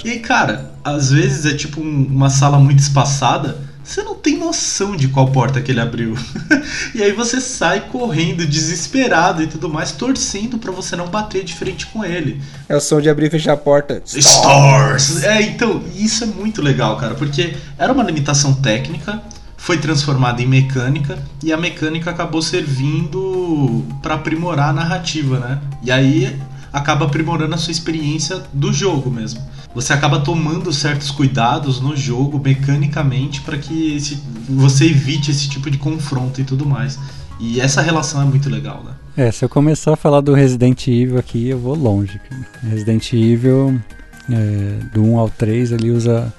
[0.05, 3.59] E aí, cara, às vezes é tipo um- uma sala muito espaçada.
[3.85, 6.15] Você não tem noção de qual porta que ele abriu.
[6.95, 11.55] e aí você sai correndo, desesperado e tudo mais, torcendo pra você não bater de
[11.55, 12.41] frente com ele.
[12.69, 14.01] É o som de abrir e fechar a porta.
[14.07, 15.25] Stars!
[15.25, 19.21] É, então, isso é muito legal, cara, porque era uma limitação técnica,
[19.57, 25.61] foi transformada em mecânica, e a mecânica acabou servindo pra aprimorar a narrativa, né?
[25.83, 26.39] E aí
[26.73, 29.41] acaba aprimorando a sua experiência do jogo mesmo.
[29.75, 35.71] Você acaba tomando certos cuidados no jogo, mecanicamente, pra que esse- você evite esse tipo
[35.71, 36.99] de confronto e tudo mais.
[37.41, 38.93] E essa relação é muito legal, né?
[39.17, 42.21] É, se eu começar a falar do Resident Evil aqui, eu vou longe.
[42.63, 43.79] Resident Evil,
[44.31, 46.33] é, do 1 ao 3, ele usa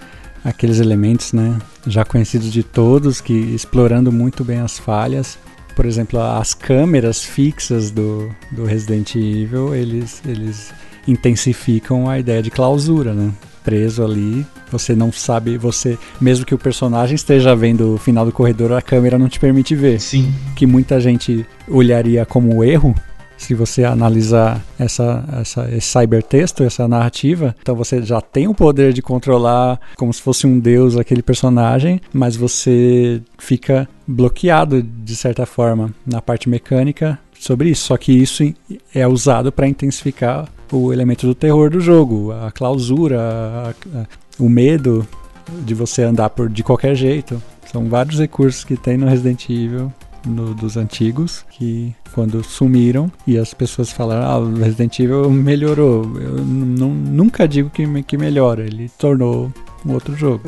[0.43, 1.57] aqueles elementos, né,
[1.87, 5.37] já conhecidos de todos, que explorando muito bem as falhas.
[5.75, 10.73] Por exemplo, as câmeras fixas do, do Resident Evil, eles, eles
[11.07, 13.31] intensificam a ideia de clausura, né?
[13.63, 18.31] Preso ali, você não sabe, você mesmo que o personagem esteja vendo o final do
[18.31, 20.33] corredor, a câmera não te permite ver Sim.
[20.55, 22.93] que muita gente olharia como erro
[23.43, 28.93] se você analisar essa, essa, esse cybertexto, essa narrativa, então você já tem o poder
[28.93, 35.45] de controlar como se fosse um deus aquele personagem, mas você fica bloqueado de certa
[35.45, 37.87] forma na parte mecânica sobre isso.
[37.87, 38.43] Só que isso
[38.95, 44.05] é usado para intensificar o elemento do terror do jogo, a clausura, a- a-
[44.39, 45.05] o medo
[45.65, 47.41] de você andar por de qualquer jeito.
[47.71, 49.91] São vários recursos que tem no Resident Evil
[50.25, 56.03] no- dos antigos que quando sumiram e as pessoas falaram ah, o Resident Evil melhorou
[56.19, 59.51] eu nunca digo que, que melhora ele tornou
[59.85, 60.41] um outro jogo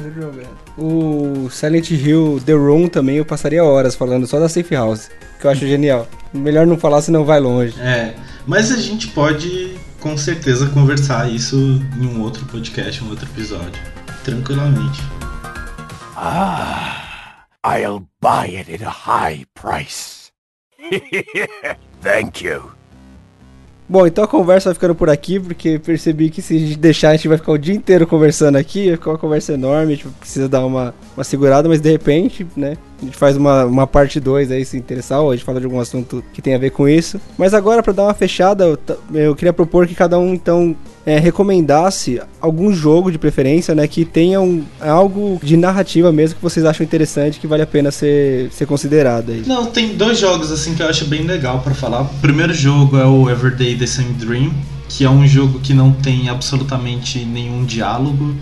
[0.77, 5.45] O Silent Hill The Room também eu passaria horas falando só da Safe House, que
[5.47, 6.07] eu acho genial.
[6.33, 7.73] Melhor não falar, senão vai longe.
[7.79, 8.13] É,
[8.45, 11.55] mas a gente pode com certeza conversar isso
[11.99, 13.81] em um outro podcast, um outro episódio,
[14.23, 15.01] tranquilamente.
[16.15, 17.04] Ah,
[17.65, 20.31] I'll buy it at a high price.
[21.99, 22.71] Thank you.
[23.89, 27.09] Bom, então a conversa vai ficando por aqui, porque percebi que se a gente deixar,
[27.09, 29.95] a gente vai ficar o dia inteiro conversando aqui, vai ficar uma conversa enorme, a
[29.95, 33.87] gente precisa dar uma, uma segurada, mas de repente, né, a gente faz uma, uma
[33.87, 36.59] parte 2 aí, se interessar, ou a gente fala de algum assunto que tem a
[36.59, 37.19] ver com isso.
[37.35, 38.77] Mas agora, para dar uma fechada, eu,
[39.13, 40.75] eu, queria propor que cada um, então,
[41.05, 46.41] é, recomendasse algum jogo de preferência, né, que tenha um, algo de narrativa mesmo que
[46.41, 49.43] vocês acham interessante, que vale a pena ser, ser considerado aí.
[49.45, 52.01] Não, tem dois jogos, assim, que eu acho bem legal para falar.
[52.01, 54.51] O primeiro jogo é o Everyday The Same Dream,
[54.89, 58.35] que é um jogo que não tem absolutamente nenhum diálogo,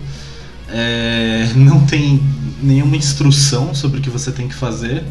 [0.70, 2.22] é, não tem
[2.62, 5.04] nenhuma instrução sobre o que você tem que fazer.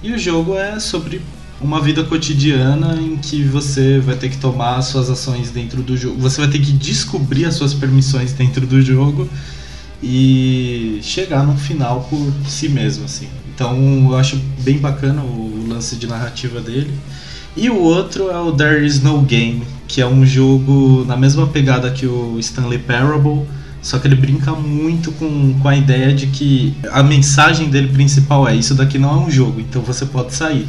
[0.00, 1.20] E o jogo é sobre
[1.60, 6.20] uma vida cotidiana em que você vai ter que tomar suas ações dentro do jogo.
[6.20, 9.28] Você vai ter que descobrir as suas permissões dentro do jogo
[10.02, 13.28] e chegar no final por si mesmo, assim.
[13.54, 13.76] Então
[14.10, 16.92] eu acho bem bacana o lance de narrativa dele.
[17.56, 21.46] E o outro é o There Is No Game, que é um jogo na mesma
[21.46, 23.46] pegada que o Stanley Parable,
[23.80, 28.48] só que ele brinca muito com, com a ideia de que a mensagem dele principal
[28.48, 30.66] é: isso daqui não é um jogo, então você pode sair.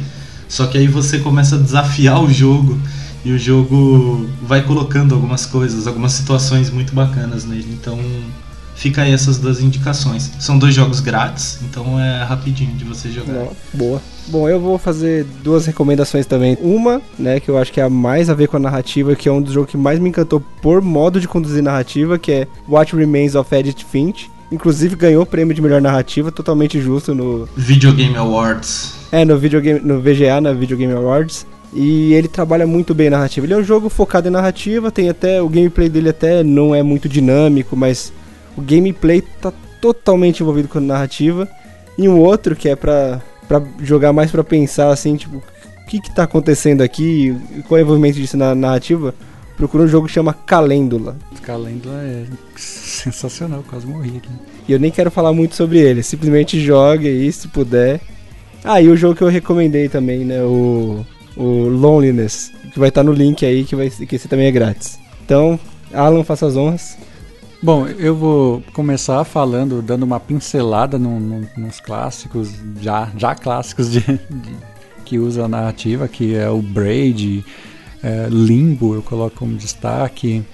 [0.48, 2.78] Só que aí você começa a desafiar o jogo
[3.24, 7.66] e o jogo vai colocando algumas coisas, algumas situações muito bacanas nele.
[7.72, 7.98] Então
[8.76, 10.30] fica aí essas duas indicações.
[10.38, 13.32] São dois jogos grátis, então é rapidinho de você jogar.
[13.32, 14.00] Não, boa.
[14.28, 16.56] Bom, eu vou fazer duas recomendações também.
[16.60, 19.28] Uma, né, que eu acho que é a mais a ver com a narrativa, que
[19.28, 22.48] é um dos jogos que mais me encantou por modo de conduzir narrativa, que é
[22.68, 24.30] What Remains of Edith Finch.
[24.50, 28.94] Inclusive ganhou o prêmio de melhor narrativa, totalmente justo no Video Game Awards.
[29.10, 31.46] É, no videogame, no VGA, na Video Game Awards.
[31.72, 33.44] E ele trabalha muito bem a narrativa.
[33.44, 36.82] Ele é um jogo focado em narrativa, tem até o gameplay dele até não é
[36.82, 38.12] muito dinâmico, mas
[38.56, 41.48] o gameplay tá totalmente envolvido com a narrativa.
[41.98, 46.00] E um outro que é pra, pra jogar mais pra pensar assim, tipo, o que
[46.00, 47.36] que tá acontecendo aqui,
[47.68, 49.14] qual é o envolvimento disso na narrativa,
[49.56, 51.16] procura um jogo que chama Calêndula.
[51.42, 52.24] Calêndula é
[52.56, 54.28] sensacional, quase morri aqui.
[54.68, 58.00] E eu nem quero falar muito sobre ele, simplesmente jogue aí se puder.
[58.62, 61.04] Ah, e o jogo que eu recomendei também, né, o,
[61.36, 64.50] o Loneliness, que vai estar tá no link aí, que, vai, que esse também é
[64.50, 64.98] grátis.
[65.24, 65.58] Então,
[65.92, 66.96] Alan, faça as honras.
[67.62, 72.50] Bom, eu vou começar falando, dando uma pincelada no, no, nos clássicos,
[72.80, 74.56] já, já clássicos de, de,
[75.04, 77.44] que usa a narrativa, que é o Braid,
[78.06, 80.44] é, Limbo, eu coloco como destaque.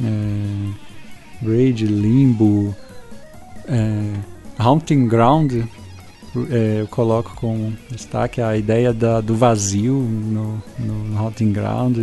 [0.00, 2.74] É, Braid, Limbo,
[3.66, 4.12] é,
[4.56, 5.52] Haunting Ground,
[6.48, 11.98] é, eu coloco como destaque a ideia da, do vazio no, no Haunting Ground.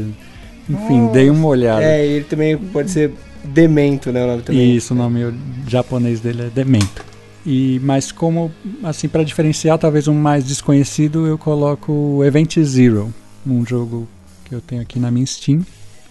[0.70, 1.84] Enfim, dei uma olhada.
[1.84, 4.24] É, ele também pode ser Demento, né?
[4.24, 4.76] O nome também.
[4.76, 5.34] Isso, o nome
[5.68, 7.06] japonês dele é Demento.
[7.46, 8.52] E, mas como,
[8.84, 13.14] assim, para diferenciar talvez um mais desconhecido, eu coloco Event Zero,
[13.46, 14.08] um jogo
[14.44, 15.66] que eu tenho aqui na minha Steam.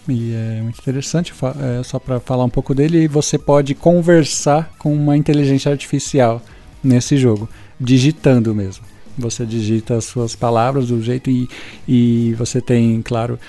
[0.07, 1.33] E é muito interessante,
[1.79, 6.41] é, só para falar um pouco dele, você pode conversar com uma inteligência artificial
[6.83, 7.47] nesse jogo,
[7.79, 8.83] digitando mesmo.
[9.17, 11.47] Você digita as suas palavras do jeito e,
[11.87, 13.39] e você tem, claro,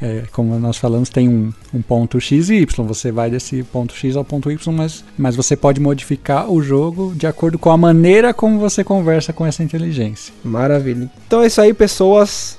[0.00, 2.86] é, como nós falamos, tem um, um, ponto X e Y.
[2.86, 7.14] Você vai desse ponto X ao ponto Y, mas, mas você pode modificar o jogo
[7.16, 10.32] de acordo com a maneira como você conversa com essa inteligência.
[10.44, 11.10] Maravilha.
[11.26, 12.58] Então é isso aí, pessoas.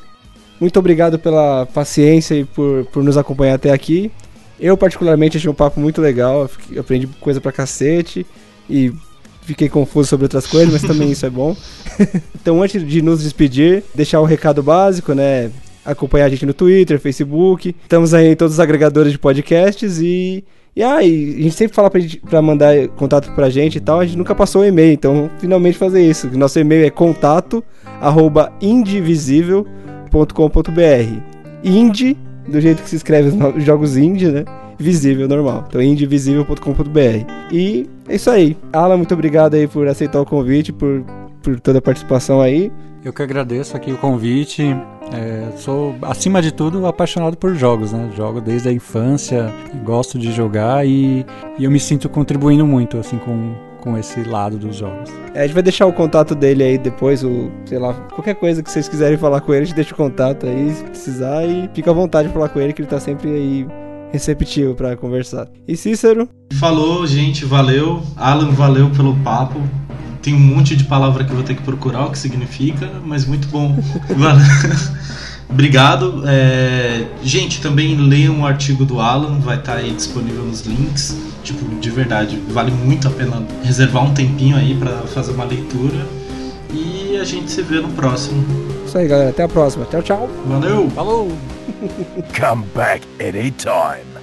[0.60, 4.12] Muito obrigado pela paciência e por, por nos acompanhar até aqui.
[4.60, 6.50] Eu, particularmente, achei um papo muito legal.
[6.72, 8.26] Eu aprendi coisa pra cacete.
[8.70, 8.92] E
[9.42, 11.56] fiquei confuso sobre outras coisas, mas também isso é bom.
[12.34, 15.52] então, antes de nos despedir, deixar o recado básico, né?
[15.86, 17.76] acompanhar a gente no Twitter, Facebook.
[17.84, 20.44] Estamos aí em todos os agregadores de podcasts e.
[20.76, 24.02] E aí, a gente sempre fala pra, gente, pra mandar contato pra gente e tal,
[24.02, 26.30] a gente nunca passou o e-mail, então finalmente fazer isso.
[26.38, 27.64] Nosso e-mail é contato
[28.02, 28.52] arroba
[30.16, 31.22] indivisível.com.br.
[31.64, 32.18] Indie,
[32.48, 34.46] do jeito que se escreve os jogos indie, né?
[34.78, 35.66] Visível, normal.
[35.68, 37.52] Então, indivisível.com.br.
[37.52, 38.58] E é isso aí.
[38.72, 41.04] Alan, muito obrigado aí por aceitar o convite, por,
[41.42, 42.72] por toda a participação aí.
[43.04, 44.64] Eu que agradeço aqui o convite.
[45.14, 48.10] É, sou, acima de tudo, apaixonado por jogos, né?
[48.16, 51.26] Jogo desde a infância, gosto de jogar e,
[51.60, 53.54] e eu me sinto contribuindo muito, assim, com,
[53.86, 55.12] com esse lado dos jogos.
[55.36, 58.64] É, a gente vai deixar o contato dele aí depois, o, sei lá, qualquer coisa
[58.64, 61.70] que vocês quiserem falar com ele, a gente deixa o contato aí, se precisar, e
[61.72, 63.68] fica à vontade de falar com ele, que ele tá sempre aí
[64.12, 65.48] receptivo para conversar.
[65.68, 66.28] E Cícero?
[66.54, 68.02] Falou, gente, valeu.
[68.18, 69.62] Alan, valeu pelo papo
[70.26, 73.26] tem um monte de palavra que eu vou ter que procurar o que significa, mas
[73.26, 73.78] muito bom.
[75.50, 76.24] Obrigado.
[76.28, 77.06] É...
[77.24, 81.18] Gente, também leiam o artigo do Alan, vai estar tá aí disponível nos links.
[81.44, 86.06] Tipo, de verdade, vale muito a pena reservar um tempinho aí para fazer uma leitura.
[86.74, 88.44] E a gente se vê no próximo.
[88.86, 89.30] Isso aí, galera.
[89.30, 89.86] Até a próxima.
[89.86, 90.30] Tchau, tchau.
[90.48, 90.90] Valeu.
[90.90, 91.32] Falou.
[92.38, 94.16] Come back anytime.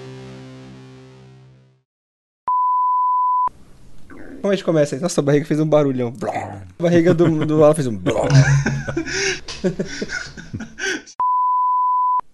[4.43, 5.01] Como a gente começa aí?
[5.01, 6.13] Nossa, a barriga fez um barulhão.
[6.21, 7.97] A barriga do, do Alan fez um.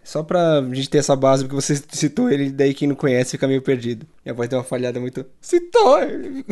[0.08, 3.46] Só pra gente ter essa base, porque você citou ele, daí quem não conhece fica
[3.46, 4.06] meio perdido.
[4.24, 5.22] Minha voz deu uma falhada muito.
[5.38, 6.46] Citou ele!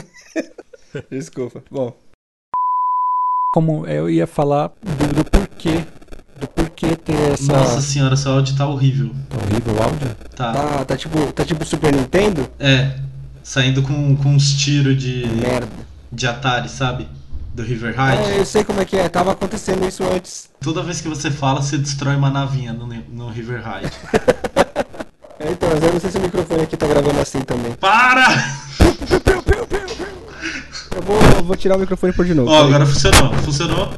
[1.10, 1.64] Desculpa.
[1.70, 1.96] Bom,
[3.54, 5.82] Como eu ia falar do, do porquê.
[6.38, 7.50] Do porquê ter essa.
[7.50, 9.10] Nossa senhora, seu áudio tá horrível.
[9.30, 10.14] Tá horrível o áudio?
[10.36, 10.52] Tá.
[10.52, 12.46] tá, tá tipo, tá tipo Super Nintendo?
[12.58, 12.98] É.
[13.42, 15.66] Saindo com, com uns tiros de, Merda.
[16.12, 17.08] de Atari, sabe?
[17.56, 18.32] Do River Ride.
[18.32, 20.50] É, eu sei como é que é, tava acontecendo isso antes.
[20.60, 23.92] Toda vez que você fala, você destrói uma navinha no, no River Ride.
[25.38, 27.72] É, então, mas eu não sei se o microfone aqui tá gravando assim também.
[27.74, 28.26] Para!
[30.94, 32.50] Eu vou, eu vou tirar o microfone por de novo.
[32.50, 32.68] Ó, peraí.
[32.68, 33.34] agora funcionou.
[33.34, 33.92] Funcionou?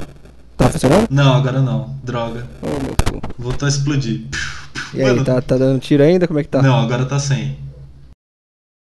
[0.57, 1.07] Tá funcionando?
[1.09, 1.95] Não, agora não.
[2.03, 2.45] Droga.
[2.59, 3.21] Cu.
[3.37, 4.25] Voltou a explodir.
[4.93, 6.27] E aí, Mano, tá, tá dando tiro ainda?
[6.27, 6.61] Como é que tá?
[6.61, 7.57] Não, agora tá sem.